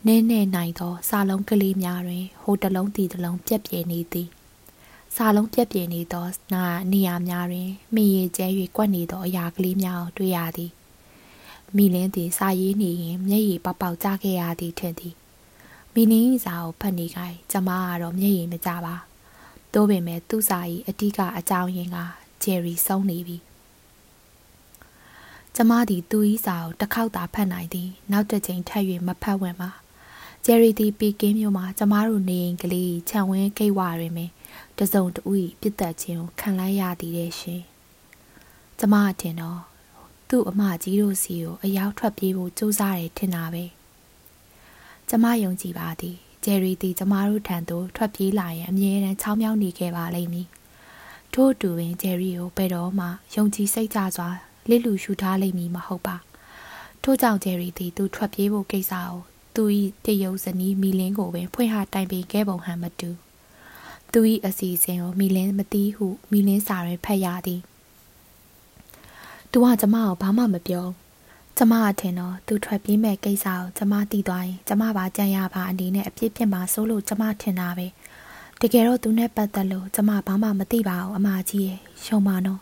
[0.07, 4.29] နင်းနေနိုင်သောစာလုံးကလေးများတွင်ဟိုတလုံးတီတလုံးပြက်ပြဲနေသည်
[5.19, 10.73] စာလုံးပြက်ပြဲနေသောနာနေရာများတွင်မိရကျဲ၍ကွက်နေသောအရာကလေးများကိုတွေ့ရသည်
[11.77, 15.15] မိလင်းသည်စာရေးနေရင်မျက်ရည်ပေါက်ပေါက်ကျခဲ့ရသည်ထင်သည်
[15.95, 18.95] မိနင်းစာကိုဖတ်နေခိုင်ကျမကတော့မျက်ရည်မကျပါ
[19.73, 21.99] သို့ပေမဲ့သူ့စာ၏အတိကအကြောင်းရင်းက
[22.43, 23.37] ဂျယ်ရီဆုံးနေပြီ
[25.55, 29.71] ကျမသည်သူ၏စာကိုတစ်ခေါက်သာဖတ်နိုင်သည်နောက်တစ်ချိန်ထပ်၍မဖတ်ဝင်ပါ
[30.45, 34.31] ဂျယ်ရီသည်ပီကင်းမြို့မှာကျမတို့နေအိမ်ကလေးခြံဝင်းကိတ်ဝတွင်ပင်
[34.79, 37.63] တစုံတဦး၏ပြစ်သက်ခြင်းကိုခံလိုက်ရသည်တဲ့ရှင်
[38.79, 39.61] ကျမအထင်တော့
[40.29, 43.65] သူ့အမကြီးတို့စီကိုအရောက်ထွက်ပြေးဖို့ကြိုးစားတယ်ထင်တာပဲ
[45.09, 50.49] ကျမယုံကြည်ပါသည်ဂျယ်ရီသည်ကျမတို့ထံသို့ထွက်ပြေးလာရင်အမြဲတမ်းချောင်းမြောင်းနေခဲ့ပါလိမ့်မည်
[51.33, 54.29] ထို့အတူပင်ဂျယ်ရီကိုဘယ်တော့မှယုံကြည်စိတ်ကြစွာ
[54.69, 56.17] လစ်လူရှူထားလိမ့်မည်မဟုတ်ပါ
[57.03, 59.15] ထို့ကြောင့်ဂျယ်ရီသည်သူထွက်ပြေးဖို့ကိစ္စကို
[59.55, 59.65] သူ၏
[60.05, 63.11] တရုပ်ဇနီးမီလင်းကိုပင်ဖွင့်ဟတိုင်ပင်ခဲ့ပုံဟန်မတူ
[64.13, 67.61] သူ၏အစီအစဉ်ကိုမီလင်းမသိဟုမီလင်းစာတွင်ဖတ်ရသည်
[69.51, 70.87] သူကကျမကိုဘာမှမပြော
[71.59, 77.87] ကျမအထင်တော့သူထွက်ပြေးမဲ့ကိစ္စကိုကျမသိသွားရင်ကျမပါကြံရပါအနေနဲ့အပြစ်ဖြစ်မှာစိုးလို့ကျမထင်တာပဲ
[78.61, 82.61] တကယ်တော့သူနဲ့ပတ်သက်လို့ကျမဘာမှမသိပါဘူးအမကြီးရဲ့ရှုံပါနော်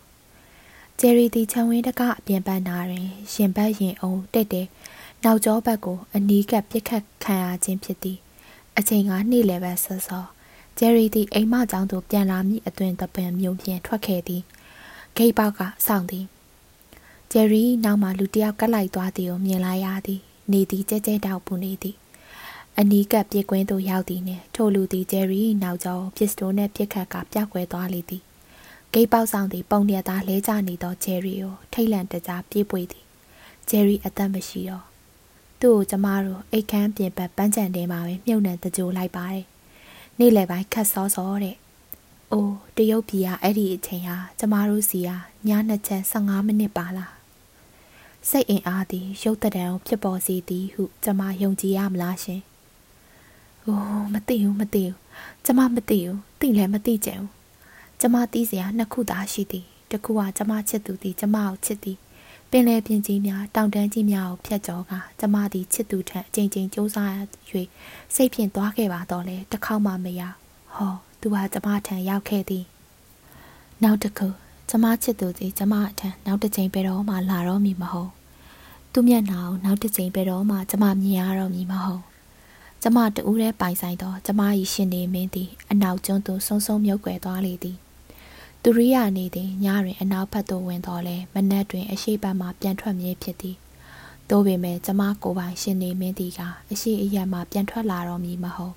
[1.01, 4.67] ဂျယ်ရီတီချံဝင်းတကအပြင်ပန်းနာတွင်ရှင်ဘတ်ရင်အောင်တက်တယ်
[5.25, 8.19] နောက်ကျောဘက်ကိုအနီးကပ်ပြစ်ခတ်ခံရခြင်းဖြစ်သည်
[8.79, 10.29] အချိန်ကနေ့လယ်ပဲဆော့ဆော့
[10.79, 14.43] ဂျယ်ရီသည်အိမ်မကျောင်းသို့ပြန်လာမည့်အတွင်တပံမျိုးဖြင့်ထွက်ခဲ့သည်
[15.17, 16.27] ဂိတ်ပေါက်ကစောင့်သည်
[17.33, 20.21] ဂျယ်ရီနောက်မှလူတယောက်ကတ်လိုက်သွားသည်ကိုမြင်လိုက်ရသည်
[20.53, 21.97] နေသည်ကြဲကြဲတောက်ပူနေသည်
[22.79, 28.23] အနီးကပ်ပြစ်ကွင်းသို့ရောက်သည်နှင့်ထိုလူသည်ဂျယ်ရီနောက်ကျောပစ္စတိုနှင့်ပြစ်ခတ်ကပျောက်ကွယ်သွားလေသည်
[28.93, 33.05] ဂိတ်ပေါက်ဆောင်သည်ပုံရသားလဲကျနေသောဂျယ်ရီကိုထိတ်လန့်တကြားပြေးပွေသည်
[33.69, 34.85] ဂျယ်ရီအသက်မရှိတော့
[35.61, 39.45] သူ့ကိုကျမတို့အိတ်ခမ်းပြင်ပတ်ပန်းချန်ထဲမှာပဲမြုပ်နှံတကြိုလိုက်ပါတယ်
[40.19, 41.57] နေ့လယ်ပိုင်းခတ်စောစောတဲ့။
[42.33, 45.17] အိုးတရုတ်ပြည်ကအဲ့ဒီအချိန်ဟာကျမတို့စီဟာ
[45.49, 47.11] ညနှစ်ချက်15မိနစ်ပါလား။
[48.29, 52.41] စိတ်အင်အားသည်ရုပ်တံဖြစ်ပေါ်စေသည်ဟုကျမယုံကြည်ရမလားရှင်။
[53.65, 54.97] အိုးမသိဘူးမသိဘူး။
[55.45, 57.31] ကျမမသိဘူး။သိလည်းမသိကြဘူး။
[58.01, 61.99] ကျမသိစရာနှစ်ခုသာရှိသည်။တစ်ခုကကျမချစ်သူသည်ကျမကိုချစ်သည်။
[62.57, 67.13] ပင်လယ်ပြင်ကြီးများတောင်တန်းကြီးများကိုဖြတ်ကျော်ကကျမသည်ချစ်သူထံအချိန်ချင်းစူးစမ်း၍
[68.15, 70.23] စိတ်ဖြင့်သွားခဲ့ပါတော့လေတစ်ခေါက်မှမရ
[70.75, 72.65] ဟောသူဟာကျမထံရောက်ခဲ့သည်
[73.83, 74.29] နောက်တစ်ခု
[74.71, 78.11] ကျမချစ်သူသည်ကျမအထံနောက်တစ်ချိန်ပဲတော့မှလာတော့မည်မဟုတ်
[78.93, 82.03] သူမျက်နှာကိုနောက်တစ်ချိန်ပဲတော့မှကျမမြင်ရတော့မည်မဟုတ်
[82.83, 84.41] ကျမတူးတဲ့ပိုင်ဆိုင်တော့ကျမ၏
[84.73, 87.79] ရှင်နေမင်းသည်အနောက်ကျွန်းသို့ဆုံဆုံမြုပ်ကွယ်သွားလေသည်
[88.67, 93.57] သူရိယာနေသည်ညတွင်အနောက်ဘက်သို့ဝင်တော်လဲမနက်တွင်အရှိတ်ဘက်မှပြန်ထွက်မြေဖြစ်သည်
[94.31, 98.75] သို့ပေမဲ့ကျမကိုယ်ပိုင်ရှင်နေမင်းသည်ကအရှိအရက်မှပြန်ထွက်လာတော့မည်မဟုတ်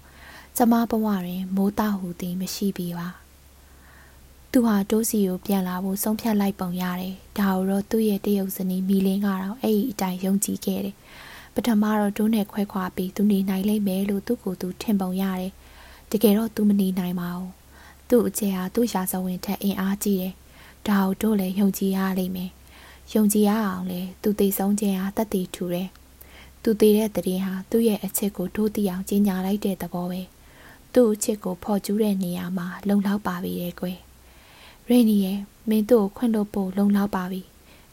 [0.57, 3.07] ကျမဘဝတွင်မိုးတဟူသည်မရှိပြီပါ
[4.51, 10.95] သူဟာတိုးစီကိုပြန်လာဖို့ဆုံးဖြတ်လိုက်ပုံရတယ်ဒါတော့သူ့ရဲ့တရုတ်ဇနီးမီလင်းကတော့အဲ့ဒီအတိုင်းယုံကြည်ခဲ့တယ်
[11.53, 15.51] ပထမတော့တိုးနဲ့ခွဲခွာပြီးသူနေနိုင်လိမ့်မယ်လို့သူ့ကိုယ်သူထင်ပုံရတယ်
[16.11, 17.66] တကယ်တော့သူမနေနိုင်ပါဘူး
[18.09, 20.33] သူ့အကျယ်ဟာသူ့ရာဇဝင်ထက်အင်အားကြီးတယ်
[20.87, 22.51] ဒါကိုတို့လည်းယုံကြည်ရလိမ့်မယ်
[23.13, 25.89] ယုံကြည်ရအောင်လေသူသိဆုံးခြင်းဟာတတ်တည်ထူတယ်
[26.63, 30.21] သူသိတဲ့တည်ဟာသူ့ရဲ့အချစ်ကိုတို့သိအောင်ကြီးညာလိုက်တဲ့သဘောပဲ။
[30.93, 33.97] သူ့အချစ်ကိုဖော်ကျူးတဲ့နေရာမှာလုံလောက်ပါပြီရဲ့ကွယ်
[34.89, 35.39] ရေနီရဲ့
[35.69, 37.41] မင်းတို့ကိုခွင့်လို့ပို့လုံလောက်ပါပြီ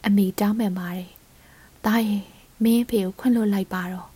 [0.07, 1.11] အမေတောင်းမှန်ပါတယ်
[1.85, 2.23] ဒါရဲ့
[2.65, 4.09] မင်းဖေကိုခွင့်လွတ်လိုက်ပါတော့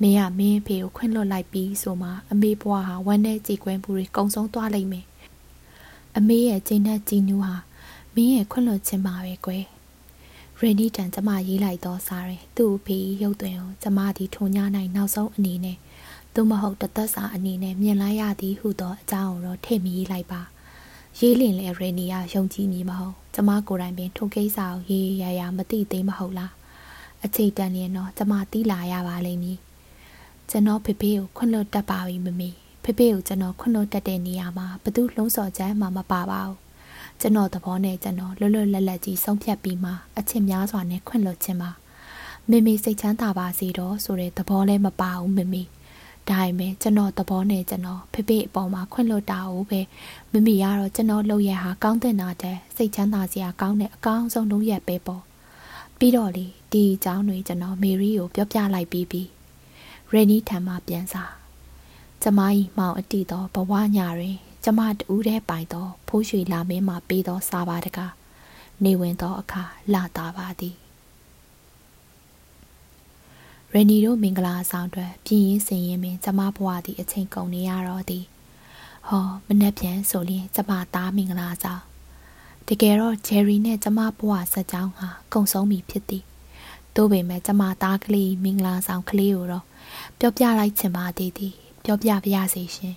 [0.00, 5.04] မင်းကမင်းဖေကိုခွင့်လွတ်လိုက်ပြီးဆိုမှအမေဘွားဟာဝမ်းနဲ့ကြည်ကွင်းပူတွေကုံဆုံးသွားလိမ့်မယ်
[6.16, 7.54] အမေရဲ့ကျင်းနဲ့ကြည်နူးဟာ
[8.14, 9.64] မင်းရဲ့ခွင့်လွတ်ခြင်းပါပဲကွယ်
[10.58, 15.76] ရန်နီတန်ကျမရေးလိုက်တော့စားတယ်သူ့ဖေရုပ်သွင်းကိုကျမဒီထုံညနိုင်နောက်ဆုံးအနေနဲ့
[16.34, 20.40] သို့မဟုတ်တသက်စာအနေနဲ့မြင်လိုက်ရသည်ဟုသောအကြောင်းကိုတော့ထည့်မရေးလိုက်ပါ
[21.18, 26.52] ရေးလင်လေရေနီယာယုံကြည်မည်မဟုတ်ကျမကိုယ်တိုင်ပင်ထိုကိစ္စကိုရေးရရမသိသေးမဟုတ်လား
[27.24, 29.58] အချိန်တန်ရင်တော့ကျမတီးလာရပါလိမ့်မည်
[30.50, 32.50] ကျွန်တော်ဖေဖေကိုခွင့်လွတ်တတ်ပါပြီမမေ
[32.82, 36.56] ဖေဖေကိုကျွန်တော်ခွင့်လွတ်တတ်တဲ့နေရာမှာဘသူလှုံ့ဆော်ချမ်းမှမပါပါဘူး
[37.20, 41.70] ကျွန်တော်သဘောနဲ့ကျွန်တော်လွတ်လွတ်လပ်လပ်ကြီးဆုံးဖြတ်ပြီးမှအချက်များစွာနဲ့ခွင့်လွတ်ခြင်းပါ
[42.50, 45.62] မေမေစိတ်ချမ်းသာပါစေတော့ဆိုတဲ့သဘောလည်းမပါဘူးမေမေ
[46.28, 49.80] ဒါပေမဲ့ကျွန်တော်သဘောနဲ့ကျွန်တော်ဖေဖေအပေါ်မှာခွင့်လွတ်တာကိုပဲ
[50.32, 55.22] မမီကတော့ကျွန်တော်လုပ်ရဟာကောင်းတဲ့နာတဲ့စိတ်ချမ်းသာစရာကောင်းတဲ့အကောင်းဆုံးလုပ်ရပဲပေါ့
[55.98, 59.22] ပြီးတော့လေဒီအကြောင်းတွေကျွန်တော်မေရီကိုပြောပြလိုက်ပြီးပြီ
[60.12, 61.39] ရယ်နီထံမှပြန်စာ
[62.22, 62.40] ကျမ၏
[62.78, 68.12] မောင်အတီသောဘဝညာတွင် ကျမတူးတဲ့ပိုင်သော ဖိုးရွှေလာမင်းမှပေးသောစာပါတကား
[68.84, 70.76] နေဝင်သောအခါလာတာပါသည်
[73.72, 78.24] ရနီတို့မင်္ဂလာဆောင်အတွက်ပြင်းရင်စင်ရင်ပင်ကျမဘဝသည်အချိန်ကုန်နေရတော့သည်
[79.08, 81.82] ဟောမနှက်ပြန်ဆိုရင်ကျမသားမင်္ဂလာဆောင်
[82.66, 86.24] တကယ်တော့ဂျယ်ရီနဲ့ကျမဘဝဆက်ကြောင်းဟာကုံဆုံးပြီဖြစ်သည်
[86.94, 89.64] သို့ပေမဲ့ကျမသားကလေးမင်္ဂလာဆောင်ကလေးကိုတော့
[90.18, 92.96] ပြောပြလိုက်ချင်ပါသေးသည် ပြောပြပါရစေရှင်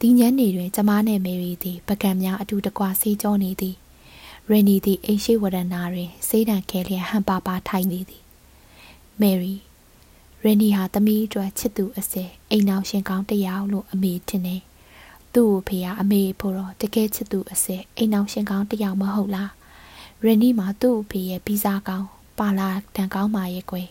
[0.00, 3.76] ဒီညနေတွင်ကျမနဲ့မေရီသည်ပကံများအတူတကွဆေးကြောနေသည်
[4.50, 8.22] ရနီသည်အိမ်ရှိဝရဏတွင်စေးတံခဲလျက်ဟန်ပါပါထိုင်နေသည်
[9.20, 9.54] မေရီ
[10.42, 14.62] ရန်နီဟာသမီးအတွက်ချစ်သူအစဲအိမ်နောက်ရှင်ကောင်းတယောက်လို့အမေထင်တယ်။
[15.34, 19.50] သူ့ကိုဖေကအမေဖို့တော့တကယ်ချစ်သူအစဲအိမ်နောက်ရှင်ကောင်းတယောက်မဟုတ်လား။
[20.24, 22.06] ရန်နီမှာသူ့အဖေရဲ့ပြီးစားကောင်း
[22.38, 23.88] ပါလာတန်ကောင်းပါရဲ့ကွယ်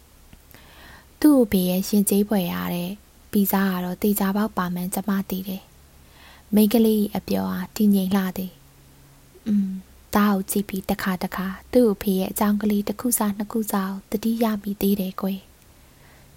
[1.20, 2.90] ။သူ့အဖေရဲ့ရှင်ကျေးပွဲရတဲ့
[3.34, 5.62] ပြီးစားကတော့တေချာပေါက်ပါမှန်ကျမသိတယ်။
[6.54, 8.52] မိန်းကလေးအပြောအားတည်ငြိမ်လှသည်။
[9.48, 9.70] อืม
[10.14, 15.40] တားကိုကြည့်ပြီးတစ်ခါတစ်ခါသူ့အဖေရဲ့အကြောင်းကလေးတစ်ခုစားနှစ်ခုစားတတိယမိသေးတယ်ကွယ်။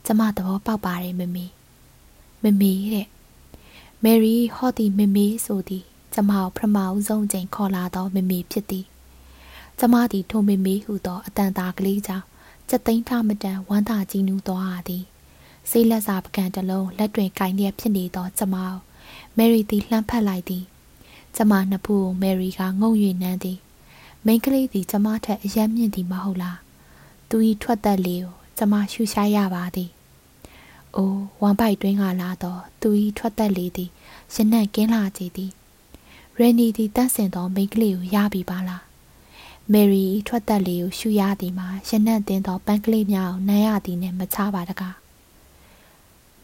[0.06, 1.46] ကျမသဘောပေါက်ပါတယ်မမေ
[2.44, 3.08] မမေတဲ့
[4.04, 8.86] မယ်ရီဟော့တီမမေဆိုသည်ကျမကိုပထမဦးဆုံးချိန်ခေါ်လာသောမမေဖြစ်သည်
[9.80, 12.26] ကျမသည်ထိုမမေဟုသောအတန်တာကလေးကြောင့်
[12.70, 15.04] စက်သိန်းထမတန်ဝမ်းသာကြီးနူးသွားရသည်
[15.70, 18.76] စိတ်လက်စာပကံတလုံးလက်တွင်ကင်လျက်ဖြစ်နေသောကျမကို
[19.38, 20.64] မယ်ရီသည်လှမ်းဖက်လိုက်သည်
[21.36, 23.60] ကျမနှစ်ဖူးကိုမယ်ရီကငုံ၍နမ်းသည်
[24.26, 26.58] မိန်းကလေးသည်ကျမထက်အယမ်းမြင့်သည်မဟုတ်လား
[27.30, 29.90] သူ၏ထွက်သက်လေးကိုကျမရှူရှားရပါသည်
[30.96, 33.90] အိုးဝမ်ပိုက်တွင်းကလာတော့သူဤထွက်သက်လေသည်
[34.34, 35.52] ရနံ့ကင်းလာကြသည်
[36.38, 38.84] ရရန်နီသည်တန့်စင်သောမိန်းကလေးကိုရပြီပါလား
[39.72, 44.96] မယ်ရီထွက်သက်လေးကိုရှူရသည်မှာရနံ့တင်သောပန်းကလေးများကိုနမ်းရသည်နှင့်မချပါတကား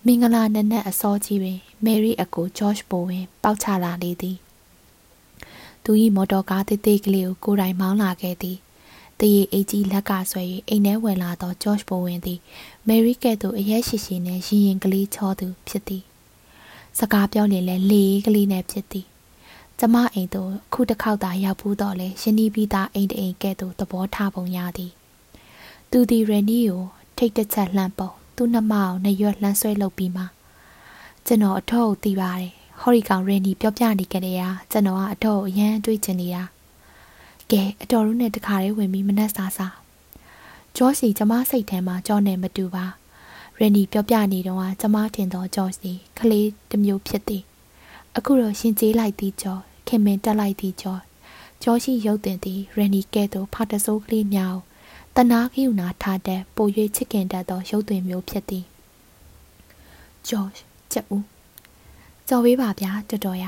[0.08, 4.38] မင်္ဂလာနနက်အစောကြီးတွင်မယ်ရီအကိုဂျော့ချ်ဘိုဝင် ပေါက်ချလာလေသည်
[5.84, 8.58] သူ၏မော်တော်ကားတိတ်တိတ်ကလေးကိုကိုယ်တိုင်မောင်းလာခဲ့သည်
[9.20, 12.40] တရေအိတ်ကြီးလက်ကဆွဲ၍အိမ်ထဲဝင်လာသောဂျော့ချ်ဘိုဝင်သည်
[12.88, 16.04] မယ်ရီကဲ့သို့အရက်ရှိရှိနှင့်ရင်ရင်ကလေးချောသူဖြစ်သည်
[17.00, 19.06] စကားပြောရင်လည်းလေကလေးနဲ့ဖြစ်သည်
[19.80, 24.92] ကျမအိမ်သို့ခုတစ်ခေါက်သာရောက်ဘူးတော့လေရှင်နီးပြီးသားအိမ်တအိမ်ကဲ့သို့သဘောထားပုံရသည်
[25.92, 26.82] သူသည်ရန်နီကို
[27.18, 30.24] ထိတ်တချက်လှမ်းပုံ သူ့နှမအောင်နှရွက်လှမ်းဆွဲလုပ်ပြီးမှ
[31.26, 36.44] ကျွန်တော်အထောက်သိပါတယ်ဟော်ရီကောင်ရန်နီပြောပြနေကြတဲ့ရာကျွန်တော်ကအထောက်အရန်တွေးချင်နေတာ
[37.52, 39.76] ကဲအတော်ရုံးနဲ့တခါလေးဝင်ပြီးမနှက်စားစား
[40.76, 42.86] ဂျော့စီကျမစိတ်ထဲမှာကြောနဲ့မတူပါ
[43.60, 47.44] ရန်နီပြောပြနေတော့ကျမထင်သောဂျော့စီကလေးတစ်မျိုးဖြစ်သည်
[48.18, 50.98] အခုတော့ရှင်ကျေးလိုက်သည်ကြောခင်မင်တက်လိုက်သည်ကြော
[51.64, 54.56] ကြောရှိရုပ်တင်သည်ရန်နီကဲ့သို့ဖာတဆိုးကလေးများ
[55.18, 58.66] တနာခိယူနာထားတဲ့ပို၍ချစ်ခင်တတ်သောရုပ်သွင်းမျိုးဖြစ်သည်
[60.28, 60.50] ဂျော့
[60.92, 61.26] ချက်ဦး
[62.28, 63.46] ကြော်ပေးပါဗျာတော်တော်ရ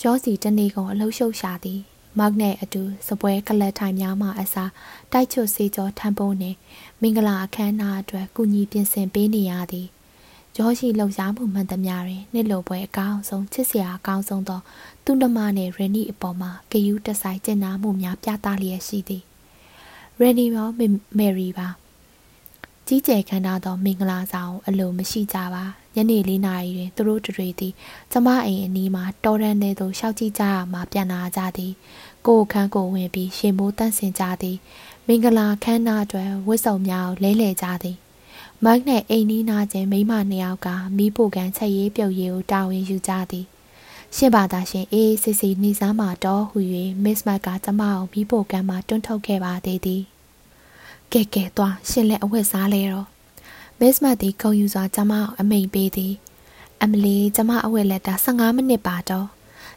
[0.00, 1.80] ဂျောစီတနေ့ကုန်အလှရှုပ်ရှာသည်
[2.18, 4.70] မောက်နဲ့အတူစပွဲကလတ်ထိုင်များမှအစား
[5.12, 6.56] တိုက်ချွတ်စေကျော်ထမ်းပုံးနှင့်
[7.00, 9.88] မင်္ဂလာအခမ်းအနားအတွက်ကုညီပြင်ဆင်ပေးနေရသည်
[10.56, 14.60] ဂျောရှိလှုပ်ရှားမှုမှန်သမျှတွင်နှစ်လိုပွဲအကောင်းဆုံးချစ်စရာအကောင်းဆုံးသော
[15.04, 19.24] သူ့နှမနှင့်ရန်နီအပေါ်မှာဂယုတဆိုင်ကျင်နာမှုများပြသလျက်ရှိသည်
[20.20, 20.68] ရန်နီရော
[21.18, 21.68] မယ်ရီပါ
[22.86, 27.72] ကြီးကျယ်ခမ်းနားသောမင်္ဂလာဆောင်အလိုမရှိကြပါညနေ၄နာရီတွင်သူတို့တွေသည်
[28.12, 31.72] ကျမအိမ်အနီးမှာတော်ရန်ထဲသို့ရှောက်ကြည့်ကြရမှပြန်လာကြသည်
[32.26, 34.56] ကိုခန်းကိုဝင်ပြီးရှင်မိုးတန့်စင်ကြသည်
[35.06, 37.96] မင်္ဂလာခမ်းနားအတွက်ဝတ်စုံများကိုလဲလှယ်ကြသည်
[38.64, 43.46] မိုက်နဲ့အိမ်နီးနားချင်းမိမနှစ်ယောက်ကမီးပိုကန်ချက်ရေးပြုတ်ရေးကိုတာဝန်ယူကြသည်
[44.18, 46.58] ရှင်းပါသာရှင်အေးစစ်စီနေစားမှာတော့ဟူ၍
[47.04, 50.02] မစ်မတ်ကကျမကိုမီးပိုကန်မှာတွန်းထုတ်ခဲ့ပါသေးသည်
[51.12, 53.06] ကဲကဲသွားရှင်လက်အဝတ်စားလဲတော့
[53.80, 56.14] မစ်မတ်သည်ခုံယူစွာကျမကိုအမိန်ပေးသည်
[56.82, 59.26] အမလီကျမအဝတ်လက်တာ15မိနစ်ပါတော့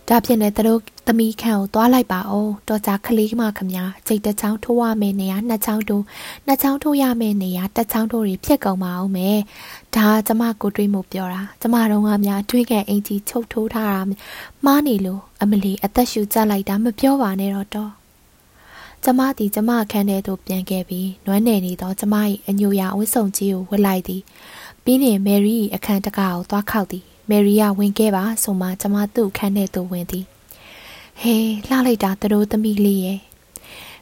[0.09, 3.71] ဒါဖြင့်လည်းသူတို့သမီးခန့်ကိုသွားလိုက်ပါအောင်တော်ကြခလေးမခမ
[4.07, 6.03] စိတ်တချောင်းထိုးရမယ့်နေရာနှစ်ချောင်းတိုး
[6.45, 9.39] နှစ်ချောင်းထိုးရမယ့်နေရာတစ်ချောင်းထိုးတွေဖြစ်ကုန်ပါအောင်မယ်
[9.95, 14.01] ဒါကျမကိုတွေးမှုပြောတာကျမတို့ကများတွေးကန်အင်ကြီးချုပ်ထိုးထားတာ
[14.65, 17.91] မှားနေလို့အမလီအသက်ရှူကြလိုက်တာမပြောပါနဲ့တော့တော့
[19.03, 22.15] ကျမသည်ကျမအခန်းထဲသို့ပြန်ခဲ့ပြီးနွမ်းနယ်နေသောကျမ၏
[22.47, 24.21] အညိုရာဝတ်စုံကြီးကိုဝတ်လိုက်သည်
[24.83, 30.25] ပြီးနေမယ်ရီအခန်းတကားကိုသွားခောက်သည် မယ်ရီယာဝင်ခဲ့ပါဆိုမှကျမသူ့ခန်းထဲသို့ဝင်သည်
[31.21, 33.19] ဟေးလှလိုက်တာသူတို့သမီးလေးရဲ့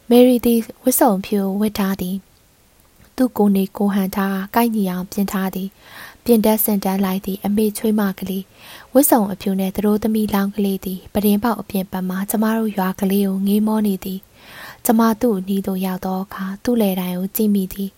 [0.10, 2.16] မယ်ရီသည်ဝတ်စုံဖြူဝတ်ထားသည်
[3.18, 5.70] သူ့ကိုယ်နေကိုဟန်ထားကိုက်ညီအောင်ပြင်ထားသည်
[6.24, 8.44] ပြင်တက်စင်တန်းလိုက်သည့်အမေချွေးမကလေး
[8.94, 14.20] ဝစ်စုံအဖြူနဲ့သူတို့သမီးလောင်းကလေးသည်ပဒင်းပေါက်အပြင်ပတ်မှာကျမတို့ရွာကလေးကိုငေးမောနေသည်
[14.86, 17.90] ကျမသူ့အနီးသို့ရောက်သောအခါသူ့လေတိုင်ကိုကြည့်မိသည်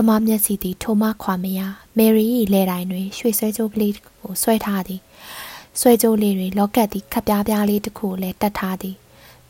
[0.00, 1.60] ကျမမျက်စိသည်ထိုမှခွာမရ
[1.96, 5.00] မယ်ရီ၏လေတိုင်တွင်ရွှေဆွဲကြိုးကလေးကိုဆွဲထားသည်
[5.80, 8.96] ဆွဲကြိုးလေးတွင်လော့ကတ်သည်ခပ်ပြားပြားလေးတစ်ခုလည်းတတ်ထားသည်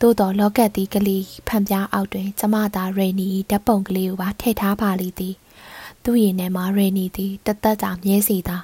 [0.01, 5.35] သို့တော်လော့ကတ်သည်ကလေးဖန်ပြားအောက်တွင်ကျမသာရေနီဓာတ်ပုံကလေးကိုပါထည့်ထားပါလိမ့်သည်
[6.03, 8.57] သူ့ရင်ထဲမှာရေနီသည်တသက်ကြာမြဲစီသာ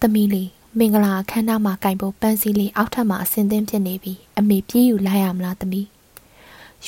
[0.00, 5.86] သမီးလေးမင်္ဂလာအခမ်းအနားမှာကင်ဖို့ပန်းစည်းလေးအောက်ထပ်မှာအစင်းသင်းဖြစ်နေပြီအမေပြေးယူလိုက်ရမလားသမီး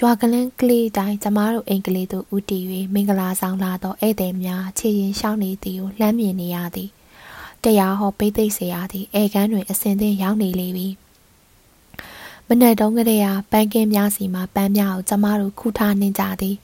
[0.03, 6.91] ရွာကလန်းကလေးတိုင်းကျမတို့အိမ်ကလေးသို့ဦးတည်၍မင်္ဂလာဆောင်လာသောဧည့်သည်များခြေရင်ရှောင်းနေသည်ကိုလှမ်းမြင်နေရသည်
[7.65, 10.89] တရားဟောပိသိက်ဆရာသည်ဧကန်းတွင်အစဉ်သင်ရောက်နေလေပြီ
[12.49, 16.57] မနေ့တုန်းကတည်းကပန်းကင်းများစီမှာပန်းများကိုကျမတို့ခူထားနေကြသည်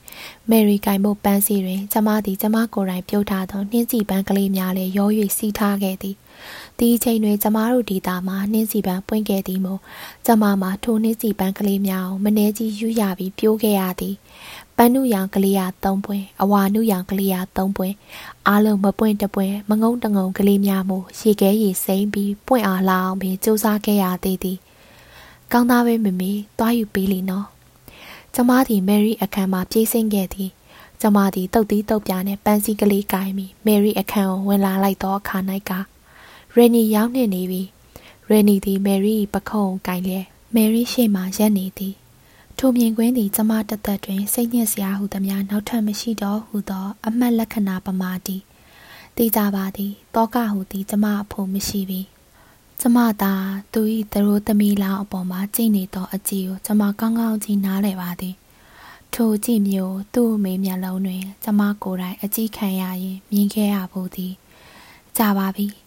[0.51, 6.17] မယ်ရီကင်ဖို့ပန်းစီတွင်ကျမသည်ကျမကိုယ်တိုင်ပြုတ်ထားသောနှင်းစီပန်းကလေးများလည်းရော၍စီးထားခဲ့သည်
[6.79, 9.81] ဒီအချိန်တွင်ကျမတို့ဒေတာမှာနှင်းစီပန်းပွင့်ခဲ့သည်မို့
[10.27, 14.15] ကျမမှာထိုနှင်းစီပန်းကလေးများကိုမနှဲကြီးယူရပြီးပြိုးခဲ့ရသည်
[14.77, 17.95] ပန်းနုရောင်ကလေးရ3ပွင့်အဝါနုရောင်ကလေးရ3ပွင့်
[18.49, 24.59] အားလုံးမပွင့်တပွင့်မငုံတငုံကလေးများမို့ရေခဲရေစိမ့်ပြီးပွင့်အားလာအောင်ပင်စူးစမ်းခဲ့ရသေးသည်
[25.53, 27.47] ကောင်းသားပဲမမေသွားယူပေးလီနော်
[28.35, 30.51] ကျမသည်မယ်ရီအခန်းမှာပြေးဆင်းခဲ့သည်
[31.01, 35.39] ကျမသည်တုတ်သီးတုတ်ပြားနဲ့ပန်းစည်းကလေးကိုင်းပြီးမယ်ရီအခန်းကိုဝင်လာလိုက်သောအခါ၌
[35.71, 35.73] က
[36.57, 37.63] ရေနီရောက်နေနေပြီ
[38.29, 41.95] ရေနီသည်မယ်ရီပခုံးကိုင်းလျက်မယ်ရီရှေ့မှရပ်နေသည်
[42.59, 48.37] ထိုမြင်ကွင်းသည်ကျမတသက်တွင်စိတ်ညစ်စရာဟုသမျှနောက်ထပ်မရှိတော့ဟုသော အမှတ်လက္ခဏာပမာတိ
[49.17, 52.01] သိကြပါသည်တောကဟုသည်ကျမအဖို့မရှိပြီ
[52.81, 53.33] ကျမသာ
[53.73, 53.81] သူ၏
[54.13, 58.35] သရိုးသမီးလောင်အပေါ်မှာကြည့်နေသောအကြည့်ကိုကျမကောင်းကောင်းကြည့်နားလည်ပါသည်
[59.15, 64.33] ထိုကြည့်မျိုးသူ့အမေမျက်လုံးတွင်ကျမကိုယ်တိုင်အကြည့်ခံရရင်မြင်ခဲ့ရဖို့သည်
[65.19, 65.84] ကြပါပြီ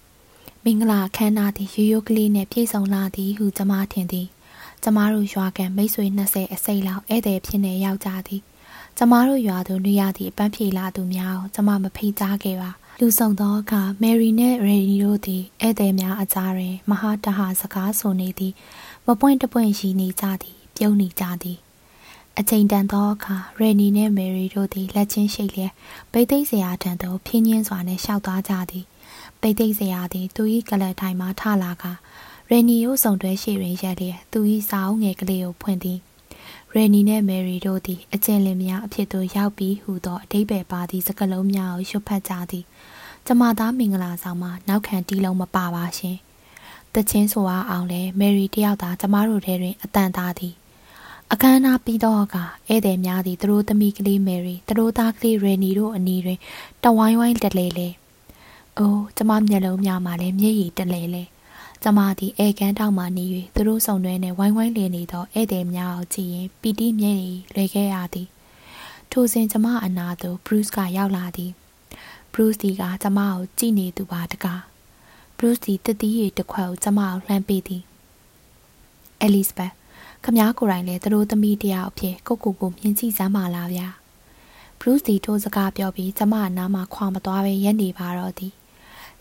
[0.69, 4.27] မင်္ဂလာခမ်းနားသည်ရိုးရိုးကလေးနှင့်ပြည့်စုံလာသည်ဟုကျမထင်သည်
[4.84, 8.41] ကျမတို့ရွာကန်မိတ်ဆွေ20အစိတ်လောက်ဧည့်သည်ဖြစ်နေရောက်ကြသည်
[8.97, 18.53] ကျမတို့ရွာသူနေရသည့်အပန်းဖြေလာသူများကိုကျမမဖိကြားခဲ့ပါလူဆောင်သောအခါမယ်ရီနှင့်ရေဒီတို့သည်ဧည့်သည်များအကြားတွင်မဟာတဟစကားဆိုနေသည်
[19.08, 21.58] မပွင့်တပွင့်ရှိနေကြသည် ပြုံးနေကြသည်
[22.38, 25.73] အချိန်တန်သောအခါရေနီနှင့်မယ်ရီတို့သည်လက်ချင်းရှိလျက်
[26.12, 28.86] ဗိသိက်စရာထံသို့ဖြင်းညင်းစွာနှင့်ရှောက်သွားကြသည်
[29.41, 31.86] ဗိသိက်စရာသည်သူ၏ကလတ်ထိုင်မှထလာက
[32.50, 36.00] ရေနီကိုစုံတွဲရှိတွင်ရက်လျက်သူ၏စာအုပ်ငယ်ကလေးကိုဖွင့်သည်
[36.73, 42.65] ရေနီနှင့်မယ်ရီတို့သည်အကျဉ်လင်များအဖြစ်သို့ရောက်ပြီးဟူသောအတိတ်ပဲပါသည့်စကားလုံးများကိုရွတ်ဖတ်ကြသည်
[43.26, 46.17] ကျမသားမင်္ဂလာဆောင်မှာနောက်ခံတီးလုံးမပါပါရှင်
[46.93, 50.54] တချင်းဆိုအားအောင်လဲမယ်ရီတယောက်သာကျမတို့ထဲတွင်အတန်သားသည်
[51.32, 52.36] အခမ်းအနားပြီးတော့က
[52.67, 56.39] ဧည့်သည်များသည်သူတို့သမီးကလေးမယ်ရီသူတို့သားကလေးရေနီတို့အနီးတွင်
[56.84, 57.89] တဝိုင်းဝိုင်းတက်လေလေ
[58.79, 61.23] အိုးကျမမျက်လုံးများမှာလည်းမျက်ရည်တက်လေလေ
[61.83, 68.27] ကျမသည်ဧကန်တောက်မှနေ၍သူတို့ဆောင်တွဲနှင့်ဝိုင်းဝိုင်းလည်နေသောဧည့်သည်များကိုကြည့်ရင်ပီတိမျက်ရည်လွယ်ခဲ့ရသည်
[69.11, 71.51] ထိုစဉ်ကျမအနာသို့ဘရုစ်ကရောက်လာသည်
[72.33, 74.61] ဘရုစ်ဒီကကျမကိုကြည့်နေသူပါတကား
[75.37, 77.83] ဘရုစ်ဒီတတိရီတစ်ခွက်ကိုကျမကိုလှမ်းပေးသည်
[79.21, 79.71] အဲလစ်ဘတ်
[80.23, 83.87] ခမားကိုယ်တိုင်လည်းသူတို့သမီးတယောက်အဖြစ်ကိုကိုကိုမြင်ကြည့်စမ်းပါလားဗျာ
[84.79, 88.53] ဘရုစ်ဒီထိုးစကားပြောပြီးကျမအနားမှာခွာမသွားပဲရက်နေပါတော့သည်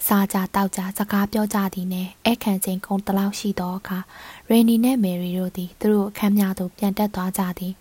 [0.06, 3.98] စားကြတောက်ကြစကားပြောကြသည်နဲ့အခန့်ချင်းကုန်းတလောက်ရှိသောအခါ
[4.48, 7.72] ရေနီနှင့်မယ်ရီတို့သည်သူတို့အခမ်းများသို့ပြန်တက်သွားကြသည်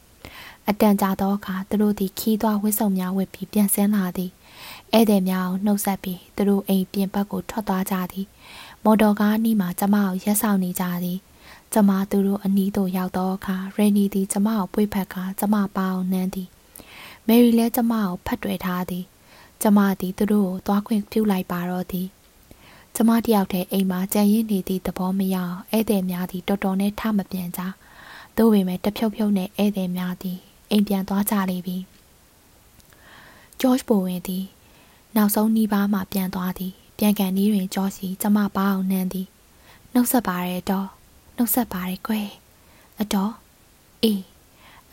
[0.69, 4.31] အတန်ကြာသောအခါသူတို့သည်ခီးသွားဝစ်စုံများဝစ်ပြီးပြန်ဆင်းလာသည်
[4.93, 8.27] ဧည့်သည်များကိုနှုတ်ဆက်ပြီးသူတို့အိမ်ပြင်ဘက်ကိုထွက်သွားကြသည်
[8.83, 11.19] မော်တော်ကားအနီးမှာကျမကိုရက်ဆောင်နေကြသည်
[11.73, 16.49] ကျမသူတို့အနီးသို့ရောက်သောအခါရေနီသည်ကျမကိုပွေ့ဖက်ကကျမပါအောင်နှမ်းသည်
[17.27, 19.03] မယ်ရီလည်းကျမကိုဖတ်တွေ့ထားသည်
[19.61, 22.07] ကျမသည်သူတို့ကိုသွားခွင့်ပြုလိုက်ပါတော့သည်
[22.95, 27.61] ကျမတယောက်တည်းအိမ်မှာကြံရင်းနေသည့်သဘောမရအောင်ဧည့်သည်များသည်တော်တော်နဲ့ထမပြန်ကြ
[28.37, 30.37] သို့ပေမဲ့တဖြုတ်ဖြုတ်နဲ့ဧည့်သည်များသည်
[30.71, 31.77] အိမ်ပြန်သွားကြလိမ့်ပြီ
[33.61, 34.45] ဂျော့ချ်ဘိုဝင်သည်
[35.15, 39.27] နောက်ဆုံးနှီးပါးမှပြန်သွားသည်ပြန်ကန်နီးတွင်ကြောစီကျမပါအောင်နှမ်းသည်
[39.93, 40.87] နှုတ်ဆက်ပါရဲတော့
[41.35, 42.29] နှုတ်ဆက်ပါရဲကွယ်
[43.01, 43.33] အတော်
[44.03, 44.23] အေး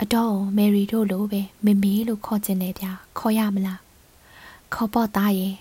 [0.02, 3.81] အတော်မယ်ရီတို့လိုပဲမမေလို့ခေါ်ချင်တယ်ဗျာခေါ်ရမလား
[4.74, 5.54] ခေါ်ပေါ့သားရဲ့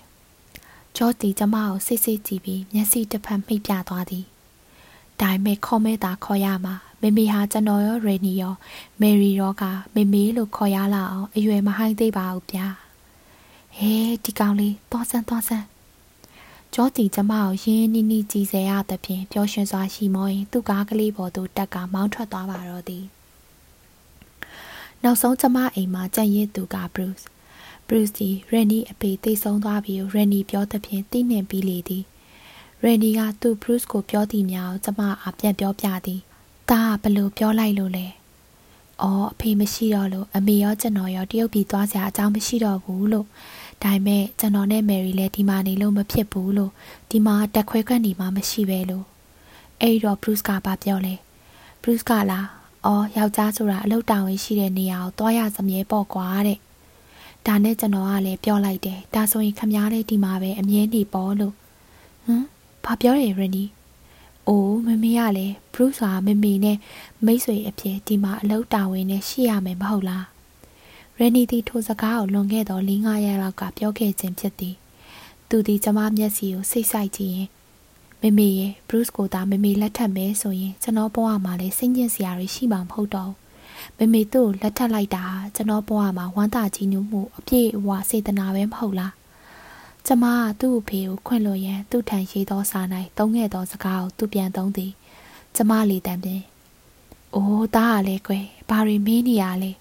[0.97, 4.25] ဂျော့တီကျမကိုစိတ်စိတ်ကြည့်ပြီးမျက်စိတစ်ဖက်မှိတ်ပြသွားသည်
[5.21, 8.53] ဒါပေမဲ့ခေါ်မဲတာခေါ်ရမှာမေမေဟာကျွန်တော်ရောရေနီရော
[9.01, 9.63] မယ်ရီရောက
[9.95, 12.67] မေမေလို့ခေါ်ရလာအောင်အရွယ်မဟိုင်းသေးပါဘူးဗျာ
[13.77, 13.93] ဟဲ
[14.23, 15.65] ဒီကောင်လေးသွားစမ်းသွားစမ်း
[16.73, 23.05] ဂျော့တီကျမကိုရင်းနီးနီးကြည်စဲရသဖြင့်ပျော်ရွှင်စွာရှိမောရင်သူ့ကားကလေးပေါ်သို့တက်ကမောင်းထွက်သွားပါတော့သည်
[25.03, 26.75] နောက်ဆုံးကျမအိမ်မှာကြံ့ရစ်သူက
[27.87, 32.03] ဘရုစ်ဘရုစ်ဒီရန်နီအဖေသိဆုံးသွားပြီရန်နီပြောသဖြင့်သိနှင်ပြီးလေသည်
[32.83, 36.19] ရန်နီကသူ့ဘရုစ်ကိုပြောသည်များကျမအပြန်ပြောပြသည်
[36.69, 38.07] ဒါကဘလို့ပြောလိုက်လို့လဲ
[39.01, 43.27] အော်အဖေမရှိတော့လို့အမေရောကျွန်တော်ရောတရုတ်ပြည်သွားစရာအကြောင်းမရှိတော့ဘူးလို့
[43.83, 46.71] ဒါပေမဲ့ကျွန်တော်နဲ့မယ်ရီလည်းဒီမှာနေလို့မဖြစ်ဘူးလို့
[47.11, 49.05] ဒီမှာတက်ခွဲခွက်နေမှမရှိပဲလို့
[49.81, 51.15] အဲ့တော့ဘရုစ်ကဘာပြောလဲ
[51.81, 52.47] ဘရုစ်ကလား
[52.85, 56.59] အော်ယောက်ျားဆိုတာအလုပ်တာဝန်ရှိတဲ့နေရာကိုသွားရစမြဲပေါ့ကွာတဲ့
[57.47, 61.53] ဒါနဲ့ကျွန်တော်ကလည်းပြောလိုက်တယ်ဒါဆိုရင်ခမားလေးဒီမှာပဲအမြဲနေပေါ့လို့
[62.25, 62.43] ဟမ်
[62.85, 63.63] ဘာပြောတယ်ရန်နီ
[64.47, 66.77] အိုးမမေကလည်းဘရုစ်ဟာမမေနဲ့
[67.25, 70.25] မိတ်ဆွေအဖြစ်ဒီမှာအလုပ်တာဝန်နဲ့ရှိရမယ်မဟုတ်လား
[71.19, 74.75] ရန်နီသည်ထိုစကားကိုလွန်ခဲ့သော၄-၅ရက်လောက်ကပြောခဲ့ခြင်းဖြစ်သည်
[75.49, 77.49] သူသည်ကျမမျက်စီကိုစိတ်ဆိုင်ကြည့်ရင်
[78.21, 83.31] မမေရဲ့ဘရုစ်ကိုသာမမေလက်ထပ်မဲဆိုရင်ကျွန်တော်ဘဝမှာလည်းစိတ်ညစ်စရာတွေရှိမှာမဟုတ်တော့
[83.97, 89.13] မမေသူ့ကိုလက်ထပ်လိုက်တာကျွန်တော်ဘဝမှာဝမ်းသာကြီးညိုမှုအပြည့်အဝစေတနာပဲမဟုတ်လား
[90.05, 92.81] ကျမကသူ့အဖေကိုခွင့်လွှတ်ရန်သူ့ထံရေးသောစာ၌
[93.17, 94.91] သုံးခဲ့သောစကားကိုသူပြန်သုံးသည်
[95.55, 96.41] ကျမလေတံပင်
[97.35, 99.71] အိုးသားကလည်းကွယ်ဘာတွေမင်းနေရလဲ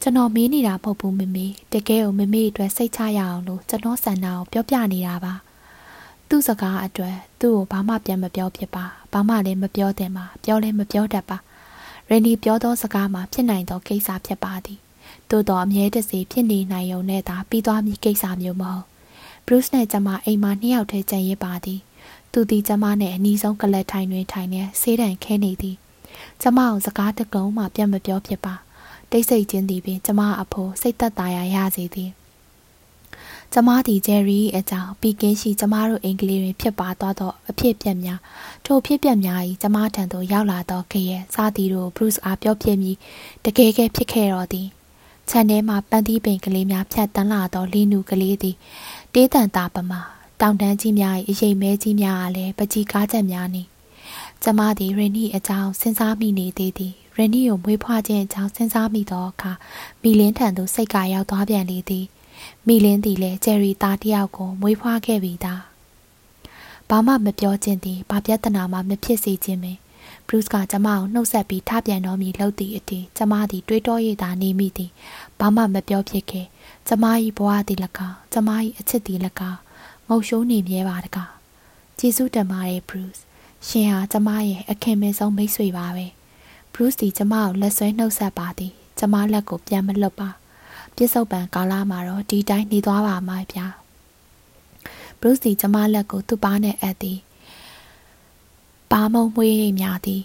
[0.00, 5.34] ကျွန်တော်မေးနေတာမဟုတ်ဘူးမမေတကယ်ကိုမမေအတွက်စိတ်ချရအောင်လို့ကျွန်တော်ဆန္ဒကိုပြောပြနေတာပါ
[6.28, 11.36] သူ့စကားအတွက်သူ့ကိုဘာမှပြန်မပြောဖြစ်ပါဘာမှလည်းမပြောသင့်ပါပြောလည်းမပြောတတ်ပါ
[12.12, 14.78] ရန်ဒီပြောသောစကားမှာဖြစ်နိုင်သောကိစ္စဖြစ်ပါသည်
[15.30, 18.84] သို့တော်အမြဲတစေဖြစ်နေနိုင်ုံနဲ့သာပြီးသွားမည်ကိစ္စမျိုးမဟုတ်
[19.46, 21.80] ဘရုစ်နဲ့ကျမအိမ်မှာနှစ်ယောက်တည်းကြံရစ်ပါသည်
[22.32, 25.76] သူသည်ကျမနဲ့အနီးဆုံးကလတ်ထိုင်တွင်ထိုင်နေဆေးတံခဲနေသည်
[26.42, 28.54] ကျမကိုစကားတကုံးမှပြန်မပြောဖြစ်ပါ
[29.10, 32.10] တိတ်ဆိတ်ခြင်းသည်ပင်ကျမအဖို့စိတ်သက်သာရာရစေသည်
[33.54, 38.20] ကျမသည်ဂျယ်ရီအကြောင်းပီကင်းရှိကျမတို့အင်္ဂလိပ်တွင်ဖြစ်ပါသွားသောအဖြစ်ပြက်များ
[38.64, 42.96] ထိုအဖြစ်ပြက်များ၏ကျမထံသို့ရောက်လာသောခရဲစားသည်တို့ဘရုစ်အားပြောပြမည်
[43.44, 44.68] တကယ်ကဲဖြစ်ခဲ့တော်သည်
[45.30, 48.56] ခြံထဲမှပန်းသီးပင်ကလေးများဖြတ်တန်းလာသောလီနူကလေးသည်
[49.12, 50.00] တေးတန်တာပမာ
[50.40, 53.62] တောင်တန်းကြီးများ၏အရေးမဲကြီးများအားလည်းပကြီးကားချက်များနီ
[54.42, 59.52] ကျမသည်ရင်းနီအကြောင်းစဉ်းစားမိနေသေးသည်ရင်းနီကိုမွေးဖွားခြင်းအကြောင်းစဉ်းစားမိသောအခါ
[60.02, 62.06] မီလင်းထံသို့စိတ်ကရောက်သွားပြန်လေသည်
[62.66, 65.62] မီလင်းသည်လည်းဂျယ်ရီသားတယောက်ကိုမွေးဖွားခဲ့ပြီသား
[66.88, 69.78] ဘာမှမပြောခြင်းသည်ဘာပြဿနာမှမဖြစ်စေခြင်းပင်
[70.28, 74.90] ဘရုစ်ကကျမကိုနှုတ်ဆက်ပြီးထပြန်တော်မူလှုပ်သည့်အတည်ကျမသည်တွေးတောရတာနေမိသည်
[75.40, 76.46] ဘာမှမပြောဖြစ်ခဲ့
[76.88, 77.04] ကျမ၏
[77.38, 79.18] ဘဝသည်၎င်းကျမ၏အချစ်သည်၎
[79.50, 79.60] င်း
[80.08, 81.30] ငုံရှိုးနေမြဲပါတကား
[81.98, 83.14] ကျေးဇူးတင်ပါတယ်ဘရုစ်
[83.68, 86.06] ရှင်ဟာကျမရဲ့အခင်မင်းဆုံးမိတ်ဆွေပါပဲ
[86.74, 90.30] ဘရုစ်ဒီကျမကိုလက်ဆွဲနှုတ်ဆက်ပါသည်ကျမလက်ကိုပြန်မလွတ်ပါ
[91.02, 93.66] ပြစ္ဆုတ်ပံကာလာမှာတော့ဒီတိုင်းနေသွားပါမှာဗျာ
[95.20, 97.18] ဘရုစ်ဒီကျမလက်ကိုသူ့ပါနဲ့အပ်သည်
[98.92, 100.22] ပါမုံမွေးရိပ်များသည်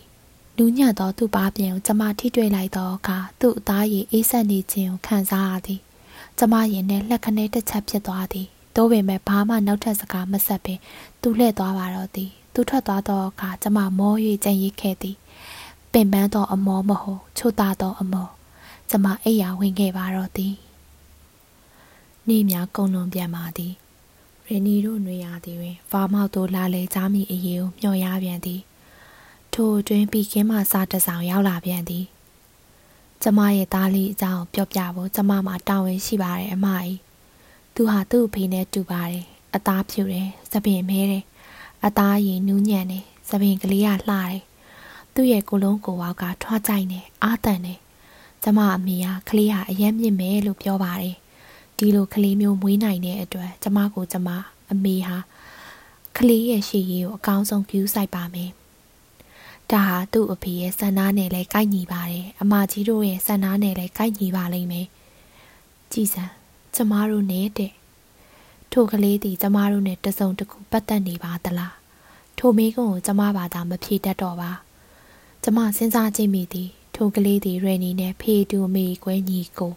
[0.57, 5.81] နူးညံ့သောသူ့ပါပြင်ကိုကျမထိတွေ့လိုက်သောအခါသူ့အသားရည်အေးဆက်နေခြင်းကိုခံစားရသည်
[6.37, 10.79] ကျမရင်နဲ့လက်ခနဲတစ်ချက်ဖြစ်သွားသည်တိုးပေမဲ့ဘာမှနောက်ထပ်စကားမဆက်ပင်
[11.21, 14.13] သူလှည့်သွားပါတော့သည်သူထွက်သွားသောအခါကျမမော၍
[14.43, 15.17] ကြံရစ်ခဲ့သည်
[15.91, 18.27] ပင်ပန်းသောအမောမဟုတ်ချို့သားသောအမော
[18.89, 20.53] ကျမအိယာဝင်ခဲ့ပါတော့သည်
[22.29, 23.73] နေ့များကုံလွန်ပြန်ပါသည်
[24.47, 28.61] ရင်းနီတို့နှွေရသည်တွင်ဖာမောက်တို့လာလေချားမိအရေးကိုမျှော်ရပြန်သည်
[29.53, 32.05] ထိုအတွင်းပြီးခင်းမှစားတဆောင်ရောက်လာပြန်သည်
[33.21, 36.97] ကျမရဲ့သားလေးအကြောင်းပြောပြဖို့ကျမမှာတာဝန်ရှိပါတယ်အမကြီး
[37.75, 39.23] သူဟာသူ့အဖေနဲ့တူပါတယ်
[39.55, 41.23] အသားဖြူတယ်သပင်မဲတယ်
[41.85, 44.39] အသားရည်နူးညံ့တယ်သပင်ကလေးကလှတယ်
[45.13, 47.79] သူ့ရဲ့ကိုလုံးကိုဝါကထွားကြိုက်နေအားတန်တယ်
[48.43, 51.15] ကျမအမေကကလေးဟာအယမ်းမြင့်မယ်လို့ပြောပါတယ်
[51.77, 54.29] ဒီလိုကလေးမျိုးမွေးနိုင်တဲ့အတွက်ကျမကိုကျမ
[54.71, 55.17] အမေဟာ
[56.17, 58.51] ကလေးရဲ့ရှေ့ရည်ကိုအကောင်းဆုံးပြုဆိုင်ပါမယ်
[59.71, 64.87] ဒါဟာသူ့အဖေရဲ့စန္ဒာနဲ့လည်းကိုက်ညီပါတယ်အမကြီးတို့ရဲ့စန္ဒာနဲ့လည်းကိုက်ညီပါလိမ့်မယ်
[65.91, 66.23] ကြည်စံ
[66.75, 67.71] ကျမတို့နဲ့တဲ့
[68.71, 71.75] ထိုကလေးသည်ကျမတို့နဲ့တစုံတစ်ခုပတ်သက်နေပါသလား
[72.37, 74.51] ထိုမိကုံကိုကျမဘာသာမဖြေတတ်တော့ပါ
[75.43, 79.73] ကျမစဉ်းစားကြည့်မိသည်ထိုကလေးသည်ရယ်နီနဲ့ဖေတူမေကွဲညီကို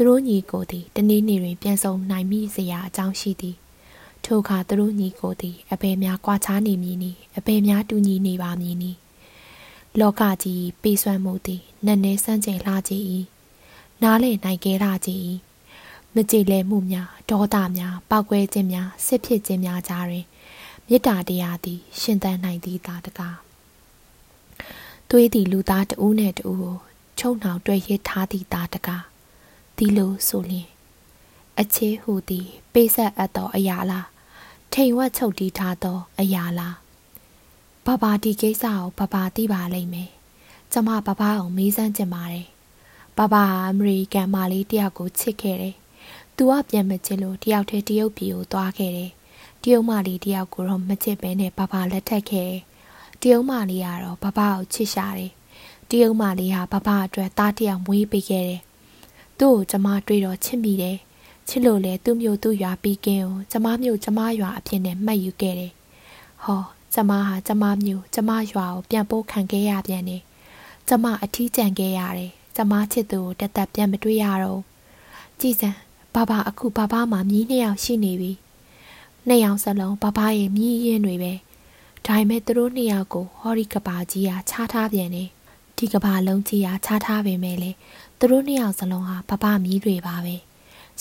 [0.00, 3.56] သူတို့ညီကိုသည်တနေ့နေ့တွင်ပြန်ဆုံနိုင်မိစရာအကြောင်းရှိသည်
[4.24, 8.92] ထိုအခါသူတို့ညီကိုသည်အပေများကွာခြားနေမည်နီအပေများတူညီနေပါမည်နီ
[10.00, 12.92] လောကကြီးပေးစွမ်းမှုသည်နက်နဲစမ်းကြယ်လှကြ၏
[14.02, 15.10] နားလေနိုင်ခဲ့ရကြ၏
[16.14, 20.26] မကြည်လဲမှုများဒေါသများပောက်ကွဲခြင်းများစစ်ဖြစ်ခြင်းများကြားတွင်
[20.88, 23.36] မေတ္တာတရားသည် ရှင်သန်နိုင်သည်သာတကား
[25.08, 26.76] သွေးသည်လူသားတဦးနဲ့တဦးကို
[27.18, 29.04] ချုံနှောင်တွေ့ရထားသည်သာတကား
[29.78, 30.68] ဒီလိုဆိုလျင်
[31.60, 34.06] အချေးဟူသည်ပေးဆက်အပ်သောအရာလား
[34.72, 36.76] ထိန်ဝက်ချုပ်တီးထားသောအရာလား
[37.86, 40.10] ဘဘာဒီကိစ္စကိုဘဘာသိပါလိမ့်မယ်
[40.72, 42.46] ကျမဘဘာအောင်မေးစမ်းကြင်ပါတယ်
[43.18, 45.76] ဘဘာဟာအမေရိကန်မလေးတယောက်ကိုချစ်ခဲ့တယ်
[46.36, 49.10] သူကပြန်မချစ်လို့တယောက်တည်းတရုတ်ပြည်ကိုသွားခဲ့တယ်
[49.62, 52.60] တရုတ်မလေးတယောက်ကိုတော့မချစ်ပဲနဲ့ဘဘာလက်ထပ်ခဲ့တယ်
[53.20, 55.32] တရုတ်မလေးကတော့ဘဘာကိုချစ်ရှာတယ်
[55.90, 58.60] တရုတ်မလေးဟာဘဘာအတွက်သားတယောက်မွေးပေးခဲ့တယ်
[59.38, 60.98] သူ့ကိုကျမတွေ့တော့ချစ်မိတယ်
[61.48, 65.72] ချစ်လို့လေသူ့မျိုးသူ့ရွာပြီးကင်းကိုကျမမျိုးကျမရွာအဖြစ်နဲ့မှတ်ယူခဲ့တယ်
[66.44, 66.62] ဟော
[66.94, 70.22] ကျမဟာကျမမျိုးကျမရွာကိုပြန်ပို့ခံခဲ့ရပြန်တယ်
[70.88, 74.60] ကျမအထီးကျန်ခဲ့ရတယ်ကျမချစ်သူကိုတသက်ပြန်မတွေ့ရတော့
[75.40, 75.70] ကြည်စံ
[76.14, 78.32] ဘာဘာအခုဘာဘာမှမြီးနှစ်ယောက်ရှိနေပြီ
[79.26, 81.32] နှစ်ယောက်စလုံးဘာဘာရဲ့မြီးရင်တွေပဲ
[82.06, 85.28] ဒါပေမဲ့သူတို့နှစ်ယောက်ကိုဟောဒီကဘာကြီးဟာခြားထားပြန်တယ်
[85.76, 87.70] ဒီကဘာလုံးကြီးဟာခြားထားပေမဲ့လေ
[88.18, 90.34] သူတို့နှစ်ယောက်စလုံးဟာဘဘမြီးတွေပါပဲ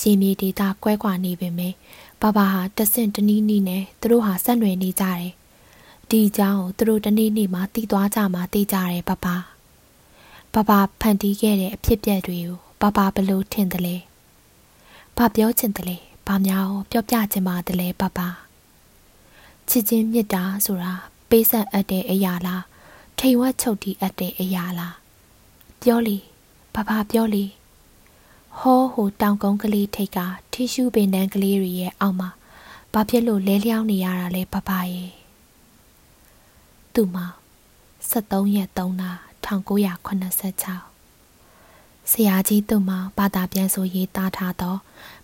[0.02, 1.74] ရေမြေဒေတာကွဲကွာနေပေမဲ့
[2.22, 5.32] ဘဘဟာတဆင့်တနီးနီးနဲ့သူတို့ဟာဆက်နွယ်နေကြတယ်
[6.10, 9.26] ဒီအကြောင်းကိုသူတို့တနေ့နေ့မှသိသွားကြမှသိကြတယ်ဘဘ
[10.54, 13.96] ဘဘဖန်တီးခဲ့တဲ့အဖြစ်ပြက်တွေကိုဘဘဘလို့ထင်တယ်လဲ
[15.18, 15.98] ဘာပြောချင်တယ်လဲ
[16.28, 18.20] ဘာများပြောပြချင်ပါတယ်လဲဘဘ
[19.70, 20.94] ချစ်ချင်းမြတ်တာဆိုတာ
[21.30, 22.64] ပေးဆက်အပ်တဲ့အရာလား
[23.20, 24.96] ထိန်ဝက်ချုပ်တီးအပ်တဲ့အရာလား
[25.82, 26.18] ပြောလေ
[26.80, 27.46] ဘာဘာပြောလေ
[28.58, 30.20] ဟောဟိုတောင်ကုန်းကလေးထိတ်က
[30.52, 32.30] ထီရှူပင်တန်းကလေးတွေရဲ့အောက်မှာ
[32.94, 35.12] ဘာဖြစ်လို့လဲလျောင်းနေရတာလဲဘာဘာရဲ့
[36.94, 37.26] သူ့မှာ
[38.12, 39.04] 73ရက်3လ
[39.46, 44.76] 1986ဆရာကြီးသူ့မှာဘာသာပြန်ဆိုရေးသားထားသော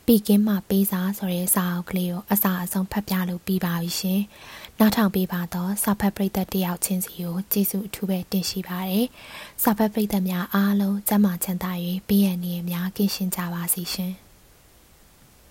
[0.06, 4.22] ပီကင်းမှပေးစာဆိုတဲ့စာအုပ်ကလေးကိုအစာအဆုံးဖတ်ပြလို့ပြီးပါပြီရှင်။
[4.80, 9.05] နောက်ထောင်ပေးပါတော့စာဖတ်ပရိသတ်တယောက်ချင်းစီကိုကျေးဇူးအထူးပဲတင်ရှိပါတယ်။
[9.63, 11.71] စာဖတ်ပရိသတ်များအားလုံးကျမ်းမာချမ်းသာ၍
[12.07, 14.13] ဘေးရန်နေများကင်းရှင်းကြပါစေရှင်။